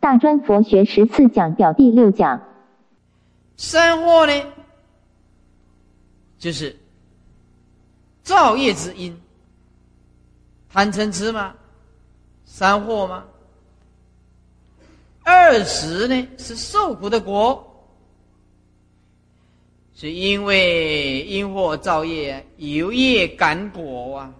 [0.00, 2.40] 大专佛学十四讲表第六讲。
[3.56, 4.52] 三惑呢，
[6.38, 6.74] 就是
[8.22, 9.14] 造业之因，
[10.70, 11.54] 贪嗔痴吗？
[12.46, 13.24] 三惑吗？
[15.22, 17.84] 二十呢是受苦的果，
[19.94, 24.34] 是因为因祸造业，有业感果啊，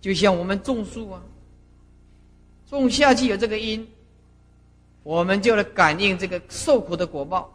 [0.00, 1.20] 就像我们种树啊，
[2.68, 3.86] 种下去有这个因，
[5.02, 7.52] 我们就来感应这个受苦的果报，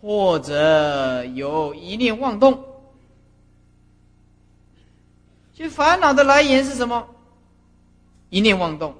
[0.00, 2.62] 或者有一念妄动，
[5.54, 7.06] 其烦恼的来源是什么？
[8.30, 8.94] 一念妄动。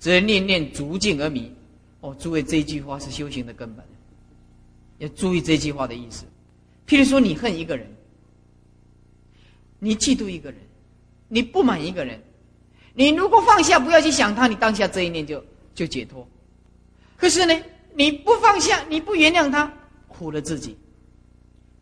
[0.00, 1.52] 则念念逐境而迷。
[2.00, 3.84] 哦，诸位，这句话是修行的根本，
[4.98, 6.24] 要注意这句话的意思。
[6.86, 7.84] 譬如说，你恨一个人，
[9.80, 10.60] 你嫉妒一个人，
[11.26, 12.22] 你不满一个人，
[12.94, 15.44] 你如果放下，不要去想他，你当下这一念就
[15.78, 16.26] 就解脱。
[17.16, 17.54] 可是呢，
[17.94, 19.72] 你不放下，你不原谅他，
[20.08, 20.76] 苦了自己。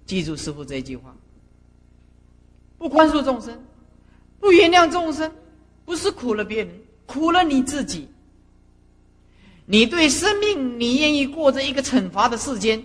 [0.05, 1.17] 记住师傅这句话：
[2.77, 3.59] 不宽恕众生，
[4.39, 5.33] 不原谅众生，
[5.87, 6.79] 不是苦了别人。
[7.06, 8.06] 苦了你自己，
[9.65, 12.84] 你对生命，你愿意过着一个惩罚的世间，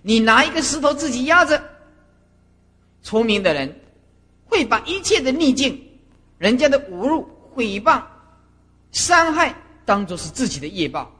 [0.00, 1.62] 你拿一个石头自己压着。
[3.02, 3.78] 聪明的人
[4.46, 5.78] 会把一切的逆境、
[6.38, 8.02] 人家的侮辱、诽谤、
[8.92, 9.54] 伤害，
[9.84, 11.12] 当做是自己的业报，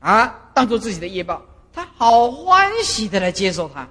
[0.00, 3.88] 啊，当做自己的业报，他好欢喜的来接受它，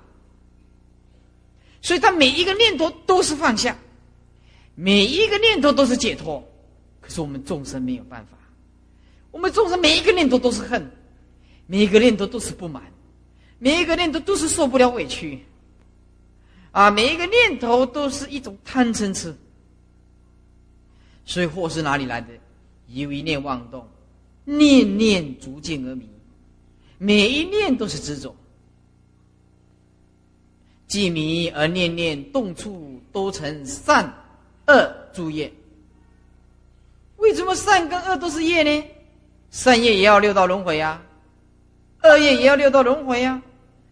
[1.81, 3.77] 所以他每一个念头都是放下，
[4.75, 6.44] 每一个念头都是解脱。
[7.02, 8.38] 可是我们众生没有办法，
[9.31, 10.91] 我们众生每一个念头都是恨，
[11.66, 12.83] 每一个念头都是不满，
[13.57, 15.44] 每一个念头都是受不了委屈，
[16.72, 19.35] 啊，每一个念头都是一种贪嗔痴。
[21.25, 22.27] 所以祸是哪里来的？
[22.94, 23.88] 有一念妄动，
[24.44, 26.08] 念念逐渐而迷，
[26.97, 28.36] 每一念都是执着，
[30.88, 34.13] 既迷而念念动处都成善
[34.68, 35.51] 恶诸业。
[37.18, 38.88] 为什么善跟恶都是业呢？
[39.51, 41.01] 善业也要六道轮回呀，
[42.03, 43.41] 恶业也要六道轮回呀。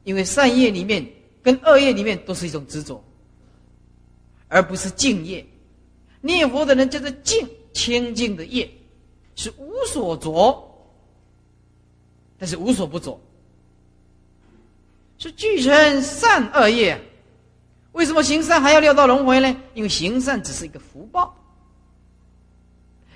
[0.06, 1.06] 因为善业里面
[1.44, 3.04] 跟恶业里面都是一种执着，
[4.48, 5.46] 而不是净业。
[6.22, 8.68] 念佛的人叫做净清净的业，
[9.40, 10.70] 是无所着，
[12.38, 13.18] 但是无所不着，
[15.18, 17.00] 是具成善恶业。
[17.94, 19.56] 为什么行善还要六道轮回呢？
[19.74, 21.34] 因为行善只是一个福报。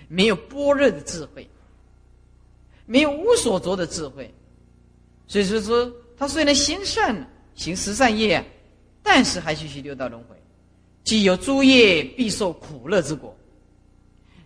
[0.08, 1.46] 没有般若的智慧，
[2.86, 4.34] 没有无所着的智慧，
[5.28, 8.42] 所以说说他虽然行善行十善业，
[9.02, 10.42] 但是还需去六道轮回。
[11.04, 13.36] 既有诸业，必受苦乐之果。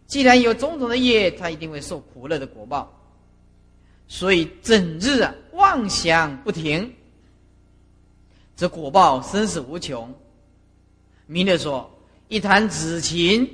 [0.07, 2.91] 既然有种种的业，他一定会受苦乐的果报。
[4.07, 6.91] 所以整日啊妄想不停，
[8.55, 10.11] 这果报生死无穷。
[11.25, 11.89] 明的说，
[12.29, 13.45] 一弹指琴，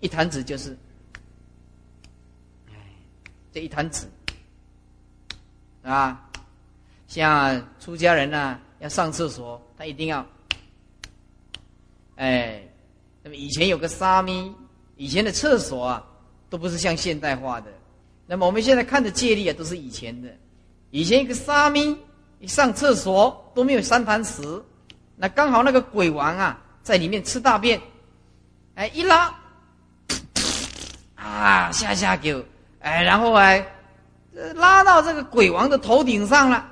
[0.00, 0.76] 一弹指就是。
[3.52, 4.06] 这一坛纸，
[5.82, 6.30] 啊，
[7.08, 10.24] 像出家人呢，要上厕所，他一定要，
[12.14, 12.62] 哎，
[13.24, 14.54] 那么以前有个沙弥，
[15.00, 16.04] 以前的厕所啊，
[16.50, 17.72] 都不是像现代化的。
[18.26, 20.28] 那么我们现在看的戒律啊，都是以前的。
[20.90, 21.96] 以前一个沙弥
[22.38, 24.42] 一上厕所都没有三坛石，
[25.16, 27.80] 那刚好那个鬼王啊，在里面吃大便，
[28.74, 29.34] 哎，一拉，
[31.14, 32.44] 啊，下下狗。
[32.80, 33.66] 哎，然后哎，
[34.54, 36.68] 拉到这个鬼王的头顶上了，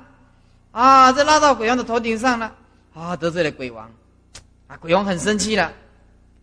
[0.69, 2.55] 啊，这拉到鬼王的头顶上了，
[2.93, 3.91] 啊，得罪了鬼王，
[4.67, 5.73] 啊，鬼王很生气了，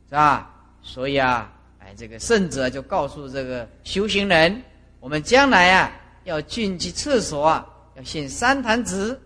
[0.09, 0.51] 是吧？
[0.83, 1.53] 所以啊，
[1.87, 4.61] 哎，这个圣者就告诉这个修行人，
[4.99, 5.93] 我们将来啊，
[6.25, 7.65] 要进去厕所啊，
[7.95, 9.21] 要献三坛子。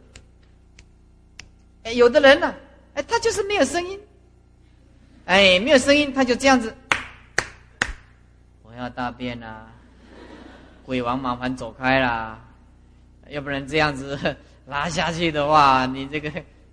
[1.85, 2.55] 哎，有的人呢，
[2.93, 3.99] 哎，他就是没有声音，
[5.25, 6.75] 哎，没有声音，他就这样子，
[8.63, 9.67] 我要大便啊。
[10.85, 12.39] 鬼王麻烦走开啦，
[13.31, 14.19] 要不然这样子
[14.69, 16.29] 拉下去的话，你这个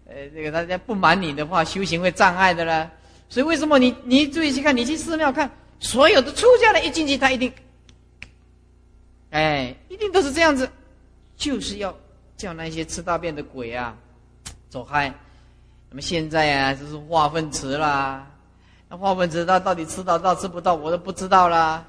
[0.05, 2.91] 呃，这个大家不瞒你的话，修行会障碍的啦。
[3.29, 7.51] 所以为什么你你注意去看，你去寺庙看，所有的出家人一进去，他一定，
[9.29, 10.69] 哎，一定都是这样子，
[11.35, 11.95] 就是要
[12.35, 13.95] 叫那些吃大便的鬼啊
[14.69, 15.13] 走开。
[15.89, 18.27] 那么现在啊，就是化粪池啦，
[18.89, 21.85] 那化粪池他到底吃到到吃不到，我都不知道啦。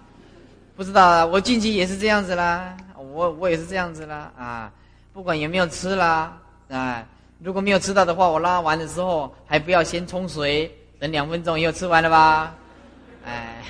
[0.77, 4.33] 不知道啊，我进去也是这样子啦，我我也是这样子啦。
[4.39, 4.73] 啊，
[5.13, 6.39] 不管有没有吃啦
[6.69, 7.05] 啊，
[7.41, 12.55] 如果没有吃到的话，我拉完的时候还不要先冲水，等两分钟以后吃完了吧，
[13.25, 13.65] 哎，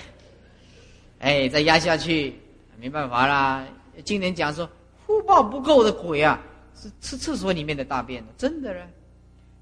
[1.21, 2.33] 哎，再压下去，
[2.79, 3.67] 没办法啦，
[4.05, 4.69] 经典讲说，
[5.05, 6.41] 福报不够的鬼啊，
[6.81, 8.87] 是吃厕所里面的大便的，真的嘞，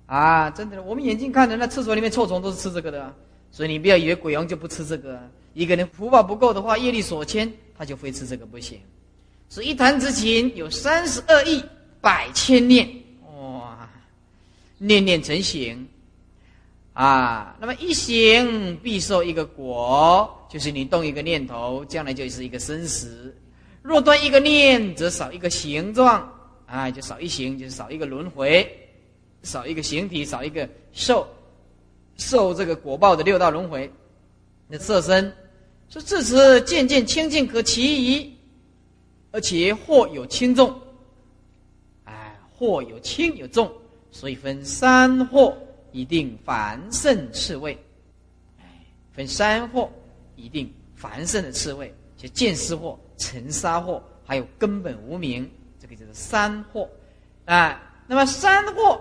[0.07, 3.15] 啊，真的，我们眼睛看的那厕所里面臭虫都是吃这个的，
[3.51, 5.19] 所以你不要以为鬼王就不吃这个，
[5.55, 8.79] 一个人福报不够的话，业力所牵，他就非吃这个不行。
[9.49, 11.65] 所以一弹指琴有三十二亿
[12.03, 12.87] 百千念，
[13.39, 13.89] 哇，
[14.77, 15.89] 念念成形。
[16.93, 23.09] 啊，那么一行必受一个果，就是你动一个念头，将来就是一个生死；
[23.83, 26.33] 若断一个念，则少一个形状，
[26.67, 28.67] 啊，就少一行，就是少一个轮回，
[29.43, 31.27] 少一个形体，少一个受
[32.17, 33.91] 受这个果报的六道轮回。
[34.69, 35.33] 那色身
[35.89, 38.37] 说至此渐渐清净可其疑，
[39.31, 40.75] 而且或有轻重，
[42.05, 43.71] 哎，或有轻有重，
[44.11, 45.57] 所以分三或。
[45.93, 47.73] 一定凡圣次位，
[48.61, 48.65] 哎，
[49.15, 49.89] 分三惑，
[50.37, 55.51] 一定繁盛的次位，就见思惑、尘沙惑，还有根本无名，
[55.81, 56.89] 这个就是三惑，
[57.45, 59.01] 啊，那么三惑，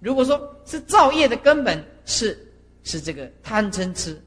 [0.00, 2.38] 如果说是造业的根本是
[2.84, 4.20] 是这个贪嗔痴，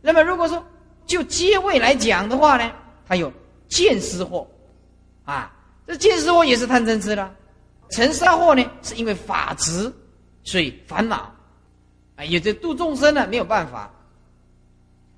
[0.00, 0.64] 那么如果说
[1.04, 2.72] 就阶位来讲的话呢，
[3.06, 3.32] 它有
[3.68, 4.46] 见思惑，
[5.24, 5.54] 啊，
[5.86, 7.34] 这见思惑也是贪嗔痴了，
[7.90, 9.92] 尘沙惑呢，是因为法执。
[10.46, 11.34] 所以烦恼，
[12.16, 13.90] 啊，有这度众生呢，没有办法。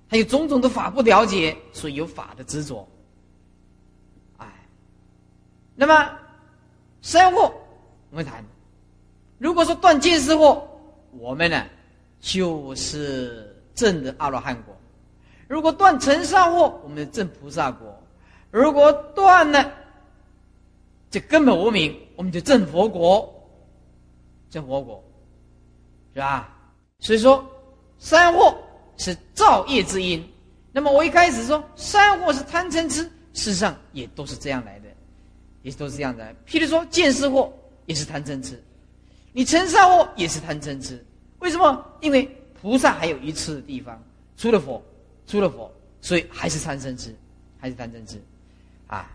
[0.09, 2.87] 还有种种的法不了解，所以有法的执着。
[4.39, 4.47] 哎，
[5.75, 6.19] 那么
[7.03, 7.53] 三惑
[8.11, 8.45] 我们谈，
[9.39, 10.63] 如果说断见思惑，
[11.11, 11.65] 我们呢
[12.21, 14.75] 就是正的阿罗汉果；
[15.49, 17.87] 如果断尘沙惑，我们正菩萨果；
[18.51, 19.73] 如果断了
[21.11, 23.33] 这根本无明，我们就正佛果，
[24.51, 25.03] 正佛果。
[26.15, 26.49] 是吧？
[26.99, 27.45] 所以说，
[27.99, 28.57] 三祸
[28.97, 30.25] 是造业之因。
[30.73, 33.03] 那么我一开始说三祸是贪嗔痴，
[33.33, 34.85] 事实上也都是这样来的，
[35.63, 36.35] 也都是这样的。
[36.47, 37.53] 譬如说见识祸
[37.87, 38.63] 也是贪嗔痴，
[39.33, 41.03] 你成善祸也是贪嗔痴。
[41.39, 41.85] 为什么？
[42.01, 42.29] 因为
[42.61, 44.03] 菩萨还有一次的地方，
[44.37, 44.83] 除了佛，
[45.27, 47.15] 除了佛，所以还是贪嗔痴，
[47.59, 48.21] 还是贪嗔痴。
[48.87, 49.11] 啊，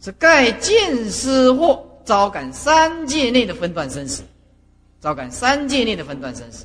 [0.00, 4.22] 是盖见识祸招感三界内的分段生死。
[5.00, 6.64] 照感三界内的分段生死，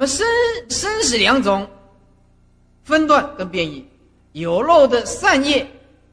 [0.00, 0.26] 那生
[0.70, 1.68] 生死两种
[2.84, 3.86] 分段跟变异，
[4.32, 5.70] 有漏的善业，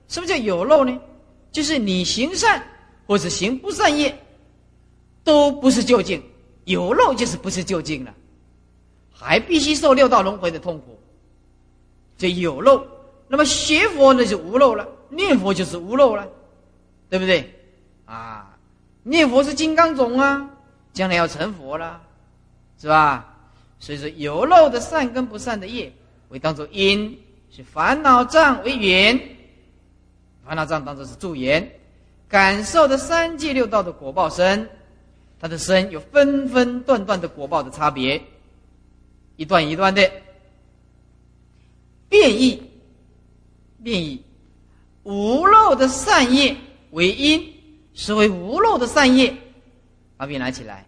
[0.09, 0.99] 什么叫有漏呢？
[1.53, 2.61] 就是你行善
[3.05, 4.13] 或者行不善业，
[5.23, 6.21] 都不是究竟，
[6.65, 8.13] 有漏就是不是究竟了，
[9.09, 10.99] 还必须受六道轮回的痛苦。
[12.17, 12.85] 这有漏，
[13.29, 16.27] 那么学佛那就无漏了，念佛就是无漏了，
[17.09, 17.49] 对不对？
[18.03, 18.53] 啊。
[19.03, 20.45] 念佛是金刚种啊，
[20.91, 22.01] 将来要成佛了，
[22.77, 23.33] 是吧？
[23.79, 25.91] 所以说有漏的善跟不善的业，
[26.29, 27.17] 为当作因，
[27.51, 29.19] 是烦恼障为缘，
[30.45, 31.69] 烦恼障当作是助缘，
[32.27, 34.69] 感受的三界六道的果报身，
[35.39, 38.21] 它的身有分分段段的果报的差别，
[39.35, 40.11] 一段一段的
[42.09, 42.63] 变异，
[43.83, 44.23] 变异，
[45.03, 46.55] 无漏的善业
[46.91, 47.53] 为因。
[47.99, 49.35] 是为无漏的善业，
[50.17, 50.85] 把笔拿起来。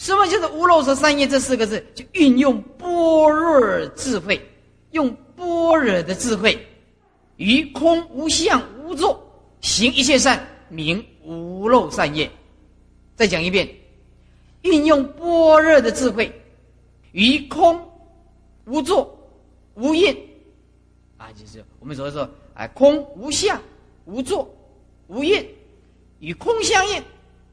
[0.00, 1.28] 什么叫做无漏的善业？
[1.28, 4.40] 这四个字就运用般若智慧，
[4.92, 6.58] 用般若的智慧，
[7.36, 9.22] 于空无相无作，
[9.60, 12.30] 行一切善，名无漏善业。
[13.14, 13.68] 再讲一遍，
[14.62, 16.32] 运用般若的智慧，
[17.12, 17.78] 于空
[18.64, 19.14] 无作
[19.74, 20.16] 无印，
[21.18, 23.60] 啊，就是我们所说，哎，空无相
[24.06, 24.50] 无作
[25.08, 25.46] 无印。
[26.20, 27.02] 与空相应，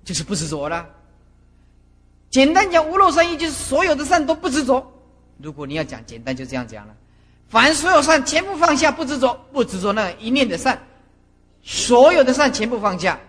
[0.06, 0.88] 就是不执着了。
[2.30, 4.86] 简单讲，无漏善业就是所有的善都不执着。
[5.38, 6.96] 如果你要讲简单，就这样讲了。
[7.48, 10.78] 凡所有善全部放下，不执着，不执着那一念的善，
[11.64, 13.20] 所有的善全部放下，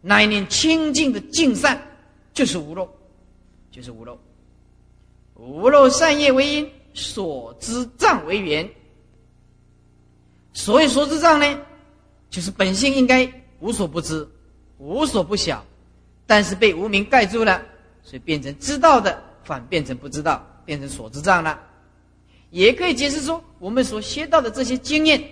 [0.00, 1.80] 那一念清净的净善，
[2.34, 2.88] 就是无漏，
[3.70, 4.18] 就是无漏。
[5.34, 8.68] 无漏善业为因，所知障为缘。
[10.52, 11.58] 所以所知障呢，
[12.28, 14.28] 就是本性应该无所不知。
[14.78, 15.64] 无所不晓，
[16.26, 17.62] 但是被无名盖住了，
[18.02, 21.58] 所以变成知道的，反变成不知道，变成所知障了。
[22.50, 25.22] 也可以解释说，我们所学到的这些经验，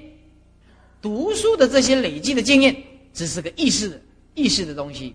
[1.03, 2.75] 读书的这些累积的经验，
[3.13, 4.01] 只是个意识
[4.35, 5.15] 意识的东西，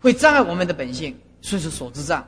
[0.00, 2.26] 会障碍我们的本性，所以说所知障。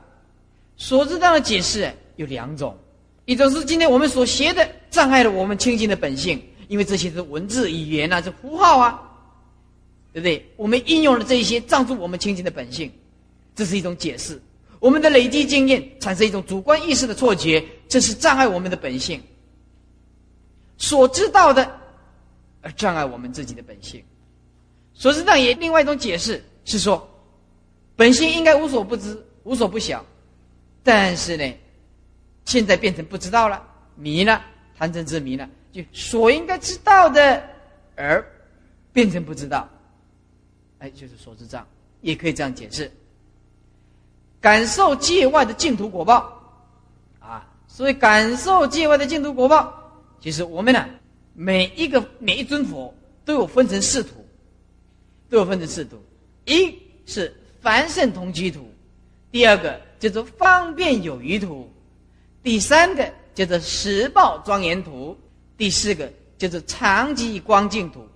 [0.77, 2.77] 所知障的解释有两种，
[3.25, 9.07] 一种是今天我们所学的障碍了我们清净的本性，因为这些是文字语言啊，是符号啊。
[10.13, 10.45] 对不对？
[10.57, 12.91] 我们应用了这一些，障住我们清净的本性，
[13.55, 14.41] 这是一种解释。
[14.79, 19.21] 我们的累积经验产生一种主观意识的错觉，这是障碍我们的本性。
[20.77, 21.79] 所知道的，
[22.61, 24.03] 而障碍我们自己的本性。
[24.93, 27.07] 所知道也另外一种解释是说，
[27.95, 30.03] 本性应该无所不知、无所不晓，
[30.83, 31.53] 但是呢，
[32.45, 33.63] 现在变成不知道了，
[33.95, 34.43] 迷了，
[34.75, 37.43] 贪嗔痴迷了，就所应该知道的，
[37.95, 38.25] 而
[38.91, 39.69] 变成不知道。
[40.79, 41.67] 哎，就是所知障，
[42.01, 42.91] 也可以这样解释。
[44.41, 46.41] 感受界外的净土果报，
[47.19, 49.71] 啊，所以感受界外的净土果报，
[50.19, 50.83] 其实我们呢，
[51.33, 52.91] 每一个每一尊佛
[53.23, 54.25] 都有分成四土，
[55.29, 55.95] 都有分成四土，
[56.45, 57.31] 一是
[57.61, 58.67] 凡圣同居土，
[59.31, 61.71] 第二个叫做方便有余土，
[62.41, 65.15] 第三个叫做实报庄严土，
[65.55, 68.07] 第四个叫做长吉光净土。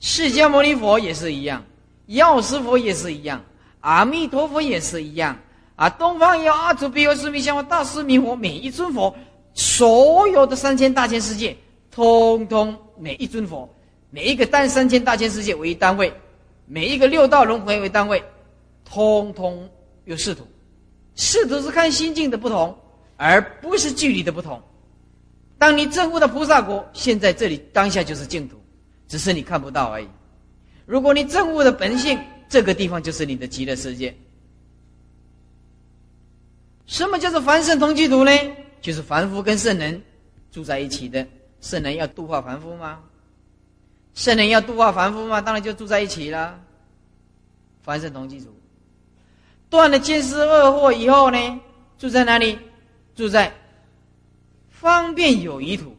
[0.00, 1.62] 释迦牟尼佛也是一样，
[2.06, 3.44] 药师佛也是一样。
[3.84, 5.38] 阿弥陀佛也是一样
[5.76, 5.90] 啊！
[5.90, 9.14] 东方有阿祖比有释弥相佛大师弥佛，每一尊佛，
[9.52, 11.54] 所有的三千大千世界，
[11.90, 13.68] 通通每一尊佛，
[14.08, 16.10] 每一个单三千大千世界为单位，
[16.64, 18.24] 每一个六道轮回为单位，
[18.86, 19.68] 通通
[20.06, 20.46] 有视图，
[21.14, 22.74] 视图是看心境的不同，
[23.18, 24.58] 而不是距离的不同。
[25.58, 28.56] 当你证悟的菩萨国，现在这里当下就是净土，
[29.08, 30.08] 只是你看不到而已。
[30.86, 32.18] 如果你证悟的本性。
[32.48, 34.14] 这个地方就是你的极乐世界。
[36.86, 38.30] 什么叫做凡圣同居土呢？
[38.80, 40.02] 就是凡夫跟圣人
[40.52, 41.26] 住在一起的。
[41.60, 43.00] 圣人要度化凡夫吗？
[44.14, 45.40] 圣人要度化凡夫吗？
[45.40, 46.60] 当然就住在一起了。
[47.82, 48.54] 凡圣同居土，
[49.68, 51.60] 断了见思恶惑以后呢，
[51.98, 52.58] 住在哪里？
[53.14, 53.52] 住在
[54.68, 55.96] 方便有余土。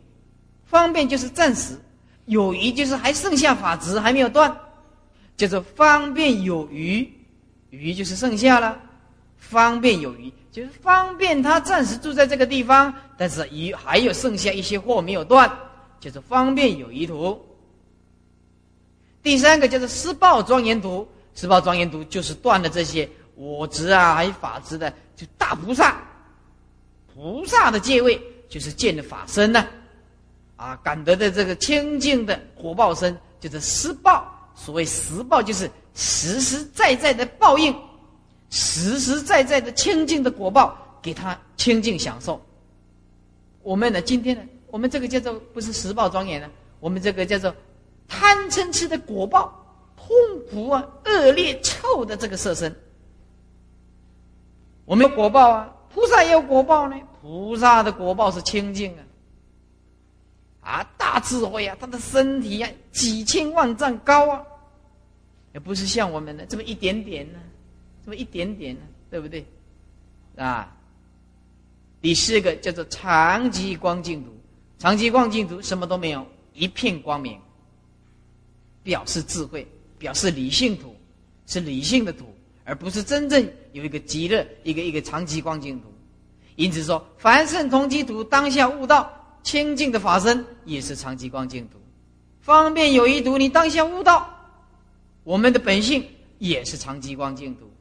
[0.66, 1.80] 方便就是暂时，
[2.26, 4.56] 有余就是还剩下法执还没有断。
[5.38, 7.12] 叫做方便有余，
[7.70, 8.82] 余就是剩下了。
[9.38, 15.52] 方便有余，就是方便他暂时住在这个地方，但是余还有剩下一些货没有断，
[16.00, 17.40] 就是方便有余图。
[19.22, 26.02] 第三个叫做施报庄严图，施报庄严图就是断了这些我执啊，还有法执的，就大菩萨，
[27.14, 29.68] 菩萨的戒位就是见的法身呢，
[30.56, 34.32] 啊，感得的这个清净的火报身，就是施报。
[34.56, 37.76] 所谓实报，就是实实在在的报应，
[38.50, 42.42] 实实在在的清净的果报，给他清净享受。
[43.62, 47.54] 我们呢，今天呢，我们这个叫做不是实报庄严呢，我们这个叫做
[48.08, 49.54] 贪嗔痴的果报，
[49.96, 50.08] 痛
[50.50, 52.74] 苦啊，恶劣臭的这个色身。
[54.86, 56.96] 我们有果报啊，菩萨也有果报呢。
[57.22, 59.04] 菩萨的果报是清净啊。
[60.66, 64.44] 啊，大智慧啊，他的身体啊，几千万丈高啊，
[65.54, 67.40] 也不是像我们的这么一点点呢，
[68.04, 68.82] 这么一点点呢，
[69.12, 69.46] 对不对？
[70.36, 70.76] 啊，
[72.02, 74.32] 第四个叫做长极光净土，
[74.80, 77.40] 长极光净土什么都没有，一片光明，
[78.82, 79.68] 表示智慧，
[80.00, 80.96] 表示理性土，
[81.46, 82.26] 是理性的土，
[82.64, 85.94] 而不是真正有一个极乐，一个一个长极光净土。
[86.56, 89.22] 因此说，凡圣同居土当下悟道。
[89.46, 91.78] 清净的法身也是长吉光净土，
[92.42, 94.28] 方便有一土，你当下悟道，
[95.24, 96.04] 我们的本性
[96.40, 97.72] 也是长吉光净土，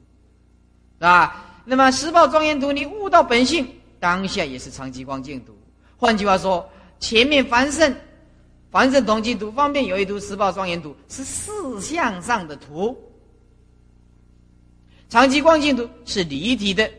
[0.99, 3.66] 啊，那么十报庄严土，你悟到本性，
[3.99, 5.56] 当下也是长吉光净土。
[5.97, 6.68] 换句话说，
[7.00, 7.97] 前面凡圣、
[8.71, 12.94] 凡圣同居土、方便有一土、十报庄严土是四相上的图，
[15.09, 16.90] 长吉光净土是离体的，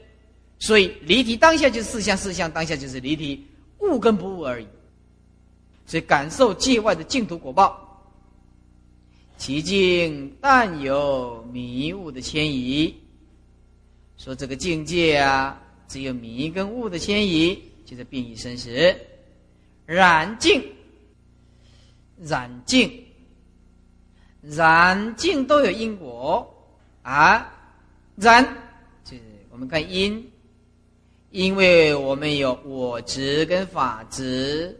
[0.57, 3.45] 所以离体当下就是四相，四相当下就是离体。
[3.79, 4.67] 悟跟不悟而已，
[5.85, 8.03] 所以感受界外的净土果报，
[9.37, 12.95] 其境但有迷悟的迁移。
[14.17, 18.95] 说这个境界啊，只有迷跟悟的迁移，就是变异生死。
[19.85, 20.63] 染净，
[22.17, 23.05] 染净，
[24.41, 26.49] 染净都有因果
[27.03, 27.53] 啊。
[28.15, 28.43] 染
[29.03, 30.31] 就是我们看因。
[31.35, 34.73] 因为我们有我执跟法执，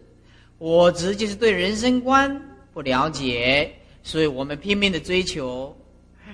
[0.57, 3.69] 我执就是对人生观不了解，
[4.03, 5.75] 所以我们拼命的追求。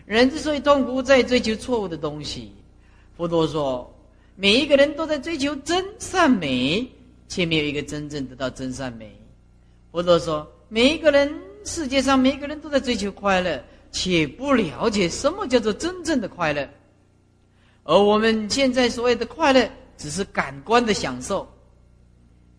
[0.05, 2.53] 人之所以痛苦，在追求错误的东西。
[3.17, 3.91] 佛陀说，
[4.35, 6.87] 每一个人都在追求真善美，
[7.27, 9.19] 却没有一个真正得到真善美。
[9.91, 13.59] 佛陀说，每一个人世界上每一个人都在追求快乐，
[13.91, 16.69] 且不了解什么叫做真正的快乐。
[17.85, 19.67] 而我们现在所谓的快乐。
[20.01, 21.47] 只是感官的享受，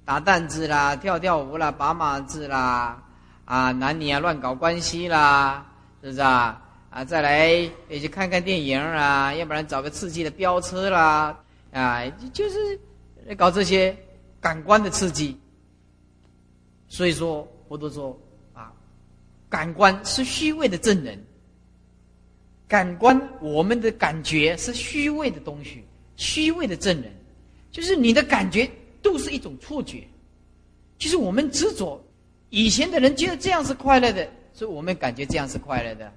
[0.04, 3.02] 打弹子啦，跳跳舞啦，把马子啦，
[3.44, 5.66] 啊，男女啊乱搞关系啦，
[6.00, 6.62] 是不是啊？
[6.90, 7.48] 啊，再来
[7.88, 11.36] 也去看看电影啊，要不然找个刺激的飙车啦，
[11.72, 13.96] 啊，就是搞这些
[14.40, 15.36] 感官的刺激。
[16.86, 18.16] 所以说，我都说
[18.54, 18.72] 啊，
[19.48, 21.20] 感官是虚伪的证人。
[22.68, 25.84] 感官，我们的感觉是虚伪的东西，
[26.16, 27.12] 虚伪的证人，
[27.72, 28.70] 就是你的感觉
[29.02, 30.06] 都是一种错觉。
[30.98, 32.00] 其实我们执着，
[32.50, 36.12] 以前的人觉得这样是快乐的，所以我们感觉这样是快乐的。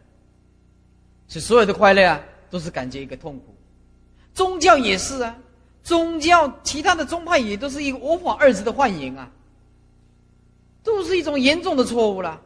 [1.28, 3.56] 是所有的快乐啊，都是感觉一个痛苦。
[4.34, 5.36] 宗教也是啊，
[5.82, 9.32] 宗教其他的宗派也都是一个“无法二字”的幻影啊，
[10.84, 12.40] 都是一种严重的错误了。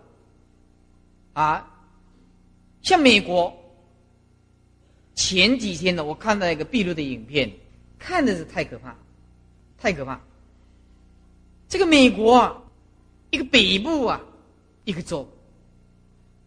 [1.34, 1.68] 啊，
[2.84, 3.54] 像美国。
[5.16, 7.51] 前几天呢，我看到一个闭路的影片，
[8.00, 8.96] 看的是太可怕，
[9.77, 10.20] 太可怕。
[11.68, 12.65] 这个美国，
[13.29, 14.20] 一个北部啊，
[14.86, 15.29] 一个州，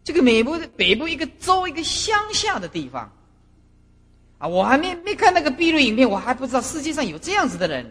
[0.03, 3.09] 这个美国的北部一个州，一个乡下的地方，
[4.39, 7.89] 啊，我还没没看那个闭路影片，我还不知道世界上有这样子的人，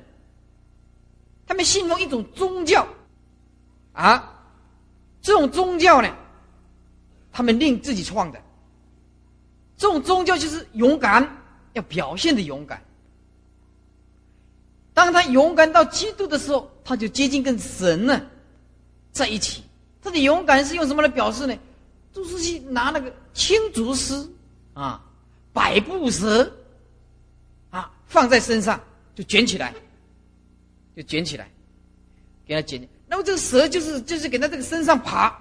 [1.46, 2.86] 他们信奉一种宗教，
[3.92, 4.44] 啊，
[5.22, 6.14] 这种宗教呢，
[7.32, 8.42] 他们令自己创的。
[9.78, 11.26] 这种宗教就是勇敢，
[11.72, 12.80] 要表现的勇敢。
[14.94, 18.20] 当他勇敢到极度的时候，他就接近跟神呢
[19.10, 19.62] 在一起。
[20.02, 21.56] 他的勇敢是用什么来表示呢？
[22.12, 24.30] 都是去拿那个青竹丝
[24.74, 25.02] 啊，
[25.52, 26.52] 百步蛇
[27.70, 28.78] 啊，放在身上
[29.14, 29.72] 就卷起来，
[30.94, 31.48] 就卷起来，
[32.44, 32.86] 给他卷。
[33.08, 35.34] 那么这个蛇就是就是给他这个身上爬，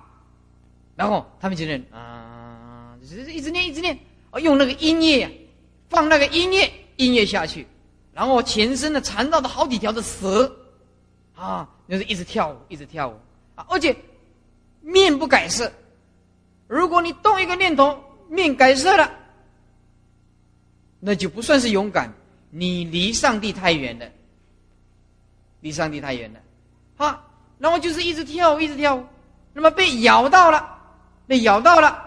[0.95, 3.97] 然后他们就念啊，就是一直念一直念。
[4.29, 5.29] 啊用那个音乐，
[5.89, 7.67] 放那个音乐，音乐下去，
[8.21, 10.55] 然后我全身呢缠绕的好几条的蛇，
[11.33, 13.19] 啊，就是一直跳舞，一直跳舞
[13.55, 13.95] 啊，而且
[14.79, 15.73] 面不改色。
[16.67, 17.99] 如果你动一个念头，
[18.29, 19.11] 面改色了，
[20.99, 22.13] 那就不算是勇敢，
[22.51, 24.05] 你离上帝太远了，
[25.61, 26.39] 离上帝太远了。
[26.95, 29.03] 好，然后就是一直跳舞，一直跳舞，
[29.51, 30.77] 那么被咬到了，
[31.25, 31.99] 被咬到了，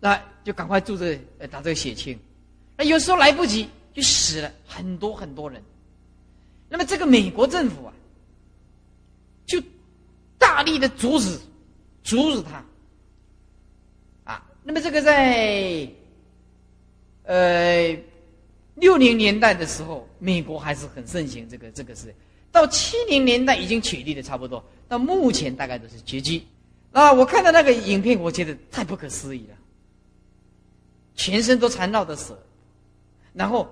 [0.00, 0.20] 来。
[0.42, 1.14] 就赶快注这
[1.52, 2.18] 打这个血清，
[2.76, 5.62] 那有时候来不及就死了很多很多人。
[6.68, 7.92] 那么这个美国政府啊，
[9.46, 9.60] 就
[10.38, 11.38] 大力的阻止
[12.04, 12.64] 阻止他
[14.24, 14.46] 啊。
[14.62, 15.88] 那么这个在
[17.24, 17.96] 呃
[18.76, 22.14] 六零年代的时候，美国还是很盛行这个这个事，
[22.52, 26.46] 到七零年代已经取缔的差不多，到目前大概都是绝迹。
[26.92, 29.56] 啊，我看到那个影片，我觉得太不可思议了。
[31.14, 32.36] 全身都缠绕着蛇，
[33.32, 33.68] 然后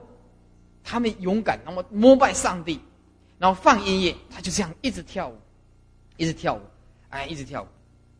[0.90, 2.80] 他们勇敢，然后膜拜上帝，
[3.38, 5.36] 然后放音乐，他就这样一直跳舞，
[6.16, 6.60] 一直跳舞，
[7.10, 7.66] 哎，一直跳舞，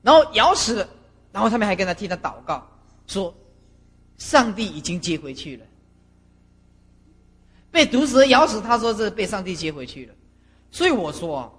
[0.03, 0.89] 然后咬死了，
[1.33, 2.69] 然后他们还跟他替他祷告，
[3.07, 3.35] 说
[4.19, 5.65] 上帝已经接回去了。
[7.71, 10.15] 被毒蛇咬死，他说是被上帝接回去了。
[10.71, 11.51] 所以我说，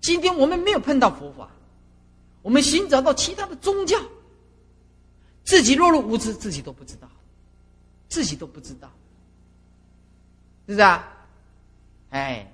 [0.00, 1.50] 今天我们没有碰到佛法，
[2.40, 3.98] 我们寻找到其他的宗教。
[5.44, 7.06] 自己落入无知，自己都不知道，
[8.08, 8.90] 自己都不知道，
[10.66, 11.08] 是不是啊？
[12.10, 12.52] 哎，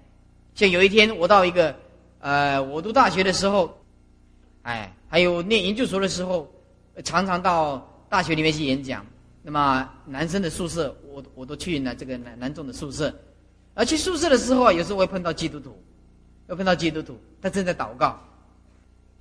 [0.54, 1.74] 像有一天我到一个，
[2.20, 3.78] 呃，我读大学的时候，
[4.62, 6.50] 哎，还有念研究所的时候，
[7.04, 9.04] 常常到大学里面去演讲。
[9.42, 13.14] 那么男生的宿舍，我我都去呢，这个男男众的宿舍。
[13.74, 15.76] 而去宿舍的时候啊，有时候会碰到基督徒，
[16.46, 18.20] 会碰到基督徒，他正在祷告，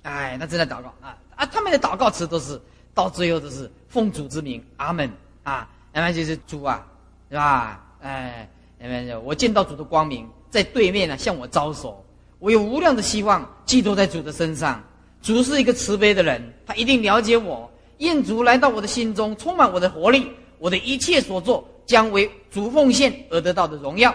[0.02, 2.60] 哎，他正在祷告啊啊，他们的祷告词都是。
[2.94, 5.10] 到最后都是奉主之名，阿门
[5.44, 5.66] 啊！
[5.94, 6.86] 那么就是主啊，
[7.30, 7.82] 是吧？
[8.02, 8.46] 哎，
[8.82, 12.04] 那么我见到主的光明在对面呢，向我招手。
[12.40, 14.82] 我有无量的希望寄托在主的身上。
[15.22, 17.70] 主是一个慈悲的人，他一定了解我。
[17.98, 20.32] 愿主来到我的心中，充满我的活力。
[20.58, 24.12] 我的一切所做将为主奉献而得到的荣耀，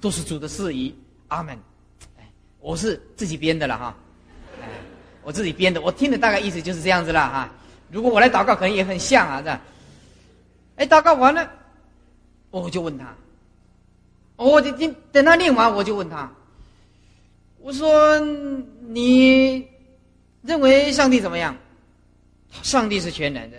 [0.00, 0.92] 都是主的事宜。
[1.28, 1.56] 阿门。
[2.18, 2.28] 哎，
[2.58, 3.96] 我是自己编的了哈。
[5.22, 7.52] 我自己编的，我听的大概意思就是这样子了哈。
[7.90, 9.60] 如果我来祷告，可能也很像啊，这样。
[10.76, 11.48] 哎，祷告完了，
[12.50, 13.14] 我就问他，
[14.46, 16.32] 我就等等他念完，我就问他，
[17.60, 18.18] 我说
[18.88, 19.66] 你
[20.42, 21.56] 认为上帝怎么样？
[22.62, 23.58] 上帝是全能的。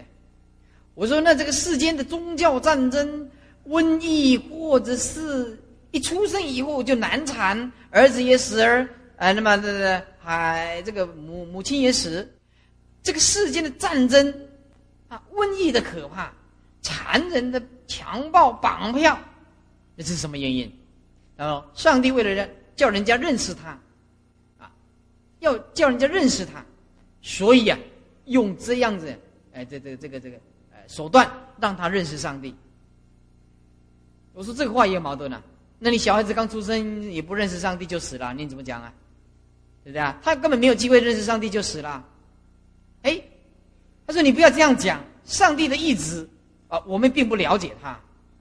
[0.96, 3.30] 我说那这个世间的宗教战争、
[3.68, 5.58] 瘟疫，或者是
[5.92, 12.28] 一出生以后就难产，儿子也死儿，哎，那么这个还这个母母亲也死。
[13.04, 14.34] 这个世间的战争，
[15.08, 16.32] 啊，瘟疫的可怕，
[16.82, 19.18] 残忍的强暴绑票，
[20.04, 20.72] 这是什么原因？
[21.36, 23.78] 然后上帝为了让叫人家认识他，
[24.58, 24.72] 啊，
[25.40, 26.64] 要叫人家认识他，
[27.22, 27.78] 所以啊，
[28.26, 29.14] 用这样子，
[29.54, 30.38] 哎，这这这个这个，
[30.74, 32.56] 哎，手段让他认识上帝。
[34.34, 35.42] 我说这个话也有矛盾啊，
[35.80, 38.94] 那你小孩子刚出生也不认识上帝就死了，你怎么讲啊？
[39.84, 40.18] 对不对啊？
[40.22, 42.06] 他根本没有机会认识上帝就死了。
[43.02, 43.22] 哎，
[44.08, 46.26] 他说你不要这样讲，上帝的意志
[46.70, 48.00] 啊，我们并不了解他，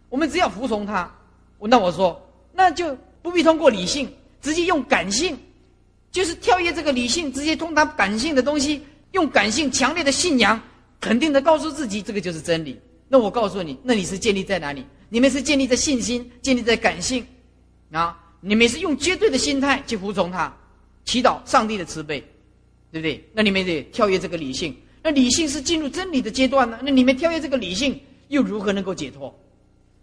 [0.08, 1.12] 我们只要服从他。
[1.66, 2.20] 那我说，
[2.52, 4.08] 那就不必通过理性，
[4.40, 5.36] 直接用感性，
[6.12, 10.60] 就是跳跃这个理性，直接通达感性的东西，用感性强烈的信仰，
[11.00, 12.78] 肯定的告诉自己，这个就是真理。
[13.08, 14.84] 那我告诉你，那你是建立在哪里？
[15.08, 17.26] 你们是建立在信心，建立在感性，
[17.90, 20.54] 啊，你们是用绝对的心态去服从他，
[21.06, 22.20] 祈祷上帝的慈悲，
[22.92, 23.28] 对不对？
[23.32, 26.78] 那你们得跳跃这个理性，那理性是进入真理的阶段呢？
[26.82, 29.34] 那你们跳跃这个理性，又如何能够解脱？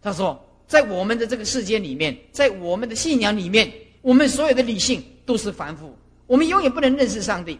[0.01, 5.95] 他说，在我们的这个世界里面，在我们的信仰里面，我们所有的理性都是凡夫，
[6.27, 7.59] 我们永远不能认识上帝。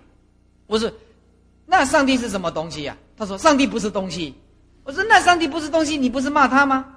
[0.67, 0.91] 我说，
[1.65, 2.97] 那上帝是什么东西呀？
[3.17, 4.33] 他说，上帝不是东西。
[4.83, 6.95] 我说：“那上帝不是东西，你不是骂他吗？”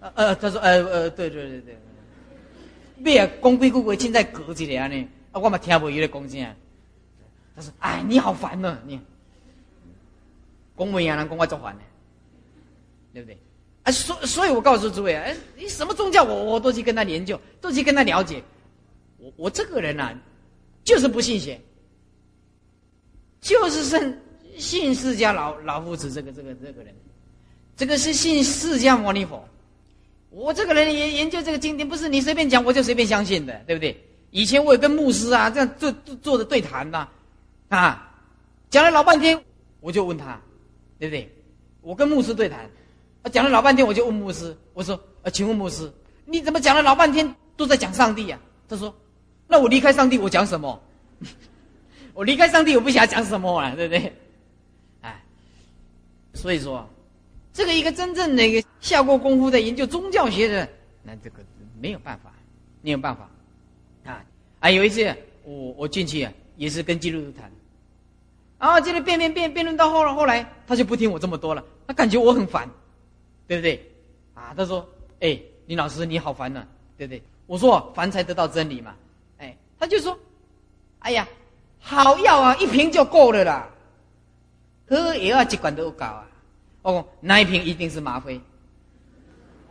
[0.00, 1.78] 呃呃，他说：“呃呃，对对对对，
[3.02, 6.54] 别啊，公规公规，现在隔起来呢，啊，我嘛听不伊咧讲啥。”
[7.56, 9.00] 他说：“哎，你好烦呐，你，
[10.76, 11.80] 公文啊，人公我做烦呢，
[13.14, 13.38] 对不对？
[13.90, 18.42] 所所以，我告诉诸位啊，哎，你什么宗教，我我都去跟他研究，都去跟他了解。
[19.18, 20.12] 我我这个人呐，
[20.84, 21.60] 就是不信邪，
[23.40, 24.18] 就是信。”
[24.58, 26.92] 信释迦老老夫子这个这个这个人，
[27.76, 29.42] 这个是信释迦牟尼佛。
[30.28, 33.96] 我这个人研研究这个经典，不是你随便讲我就随便相信的，对不对？
[34.32, 37.08] 以前我也跟牧师啊这样做做的对谈呐，
[37.68, 38.12] 啊，
[38.68, 39.42] 讲了老半天，
[39.80, 40.38] 我就问他，
[40.98, 41.32] 对不对？
[41.80, 42.68] 我跟牧师对谈，
[43.22, 45.92] 啊讲了老半天，我就问牧师，我说，呃，请问牧师，
[46.24, 48.38] 你怎么讲了老半天都在讲上帝呀？
[48.68, 48.94] 他说，
[49.46, 50.80] 那我离开上帝，我讲什么？
[52.14, 54.12] 我离开上帝，我不想讲什么啊，对不对？
[55.02, 55.22] 哎
[56.34, 56.88] 所以说，
[57.52, 60.68] 这个一个真正的一个下过功夫在研究宗教学的，
[61.02, 61.42] 那这个
[61.80, 62.32] 没有办法，
[62.82, 63.28] 没有办法，
[64.04, 64.24] 啊
[64.60, 64.70] 啊！
[64.70, 65.04] 有一次
[65.44, 67.50] 我我进去啊，也是跟基督徒谈，
[68.58, 72.68] 然后接着辩辩辩辩论到后来后来，他就不听我这么多了，他感觉我很烦，
[73.50, 73.84] 对不对？
[74.32, 75.36] 啊，他说：“哎，
[75.66, 76.64] 林老师你好烦呐，
[76.96, 78.94] 对不对？”我说：“烦才得到真理嘛。”
[79.38, 80.16] 哎，他就说
[81.00, 81.26] ：“哎呀，
[81.80, 83.68] 好药啊，一瓶就够了啦。”
[84.88, 86.28] 喝也要几管都搞啊！
[86.82, 88.40] 哦，那一瓶一定是麻灰，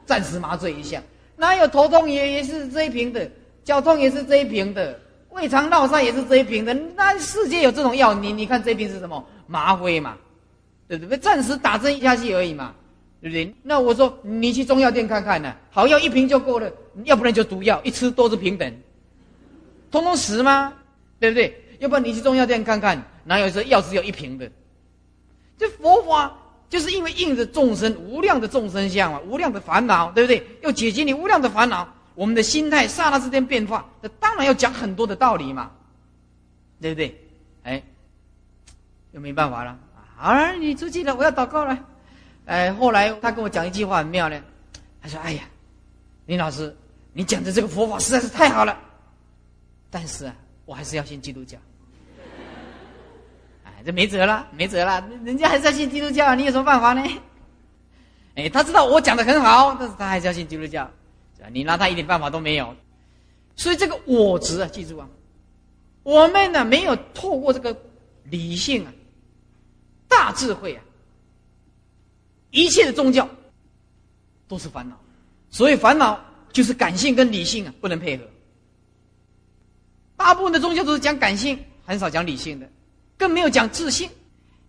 [0.06, 1.02] 暂时麻醉一下。
[1.38, 3.32] 哪有头痛也也是这一瓶的，
[3.64, 6.74] 脚痛也是这一瓶的，胃肠闹上也是这一瓶的。
[6.98, 8.14] 那世界有这种药？
[8.14, 9.26] 你你看这一瓶是什么？
[9.48, 10.18] 麻灰嘛，
[10.90, 11.18] 对不对？
[11.18, 12.76] 暂时打针一下去而已嘛，
[13.22, 13.54] 对不对？
[13.64, 16.72] 那我说你去中药店看看呢，好药一瓶就够了，
[17.04, 18.74] 要不然就毒药，一吃都是平等，
[19.92, 20.74] 通通死吗？
[21.20, 21.62] 对不对？
[21.80, 24.50] 要不然你去中药店看看，哪有说药只有一瓶的？
[25.58, 26.34] 这佛法
[26.70, 30.46] 就是因为应着众生无量的众生相啊，无量的烦恼，对不对？
[30.62, 35.72] 要解决你无量的烦恼，我们的心态刹那之间变化，那当然要讲很多的道理嘛，
[36.80, 37.22] 对不对？
[37.64, 37.84] 哎，
[39.12, 39.78] 又没办法了
[40.18, 40.54] 啊！
[40.54, 41.78] 你出去了，我要祷告了。
[42.50, 44.42] 哎，后来他跟我讲一句话很妙呢，
[45.00, 45.44] 他说：“哎呀，
[46.26, 46.76] 林老师，
[47.14, 48.76] 你讲的这个佛法实在是太好了，
[49.92, 50.36] 但是啊，
[50.66, 51.60] 我还是要信基督教。”
[53.64, 57.04] 哎这没辙了，没辙了，人家还是要信基督教，你有什么办法呢？
[58.34, 60.90] 哎，他知道我讲的很好，但是他还是要信基督教，
[61.52, 62.76] 你拿他一点办法都没有。
[63.56, 65.08] 所以这个我执啊，记住啊，
[66.02, 67.78] 我们呢没有透过这个
[68.24, 68.94] 理性啊、
[70.08, 70.82] 大智慧啊，
[72.52, 73.28] 一切的宗教
[74.48, 75.00] 都是烦恼，
[75.50, 76.20] 所以烦恼
[76.52, 78.24] 就是感性跟理性啊不能配合。
[80.18, 82.70] 大部分的宗教都是讲感性，很少讲理性的。
[83.18, 84.10] 更没有讲自信，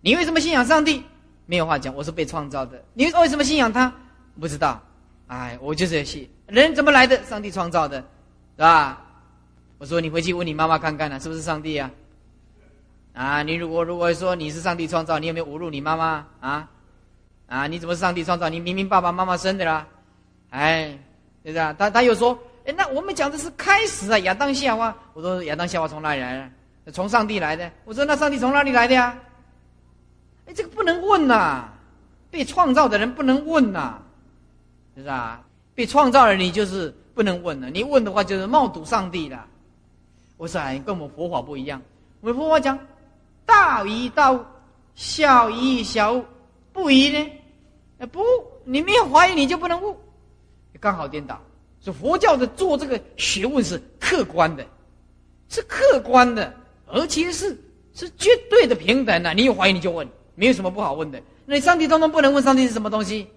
[0.00, 1.02] 你为什么信仰上帝？
[1.46, 2.82] 没有话讲，我是被创造的。
[2.94, 3.92] 你为什么信仰他？
[4.38, 4.80] 不知道。
[5.26, 6.28] 哎，我就是信。
[6.46, 7.24] 人怎么来的？
[7.24, 7.98] 上帝创造的，
[8.56, 9.06] 是吧？
[9.78, 11.90] 我说你回去问你妈妈看看呢，是不是上帝啊？
[13.12, 16.68] 啊，你如果如果说你是上帝创造，你有没有侮辱你妈妈啊？
[17.50, 18.48] 啊，你怎么是上帝创造？
[18.48, 19.84] 你明明爸爸妈妈生的啦。
[20.50, 20.96] 哎，
[21.42, 21.74] 对不对？
[21.76, 24.94] 他他又说，哎，那我们讲的是开始啊，亚当夏娃。
[25.14, 26.36] 我说亚当夏娃从哪里来
[26.86, 26.92] 的？
[26.92, 29.18] 从上帝来的，我说那上帝从哪里来的呀？
[30.46, 31.68] 哎，这个不能问呐，
[32.30, 33.98] 被创造的人不能问呐，
[34.96, 35.42] 是吧？
[35.74, 39.44] 被创造的你就是不能问了，你问的话就是冒赌上帝了。
[40.36, 41.82] 我说哎，跟我们佛法不一样，
[42.20, 42.78] 我们佛法讲
[43.44, 44.40] 大于大物，
[44.94, 46.24] 小于小物，
[46.72, 47.30] 不疑呢？
[48.00, 48.20] 哎不，
[48.64, 49.96] 你没有怀疑你就不能悟，
[50.80, 51.40] 刚好颠倒。
[51.80, 54.66] 所以佛教的做这个学问是客观的，
[55.48, 56.52] 是客观的。
[56.92, 57.56] 而且是
[57.94, 61.22] 是绝对的平等的，你有怀疑你就问，没有什么不好问的。
[61.46, 63.28] 那上帝通通不能问上帝是什么东西？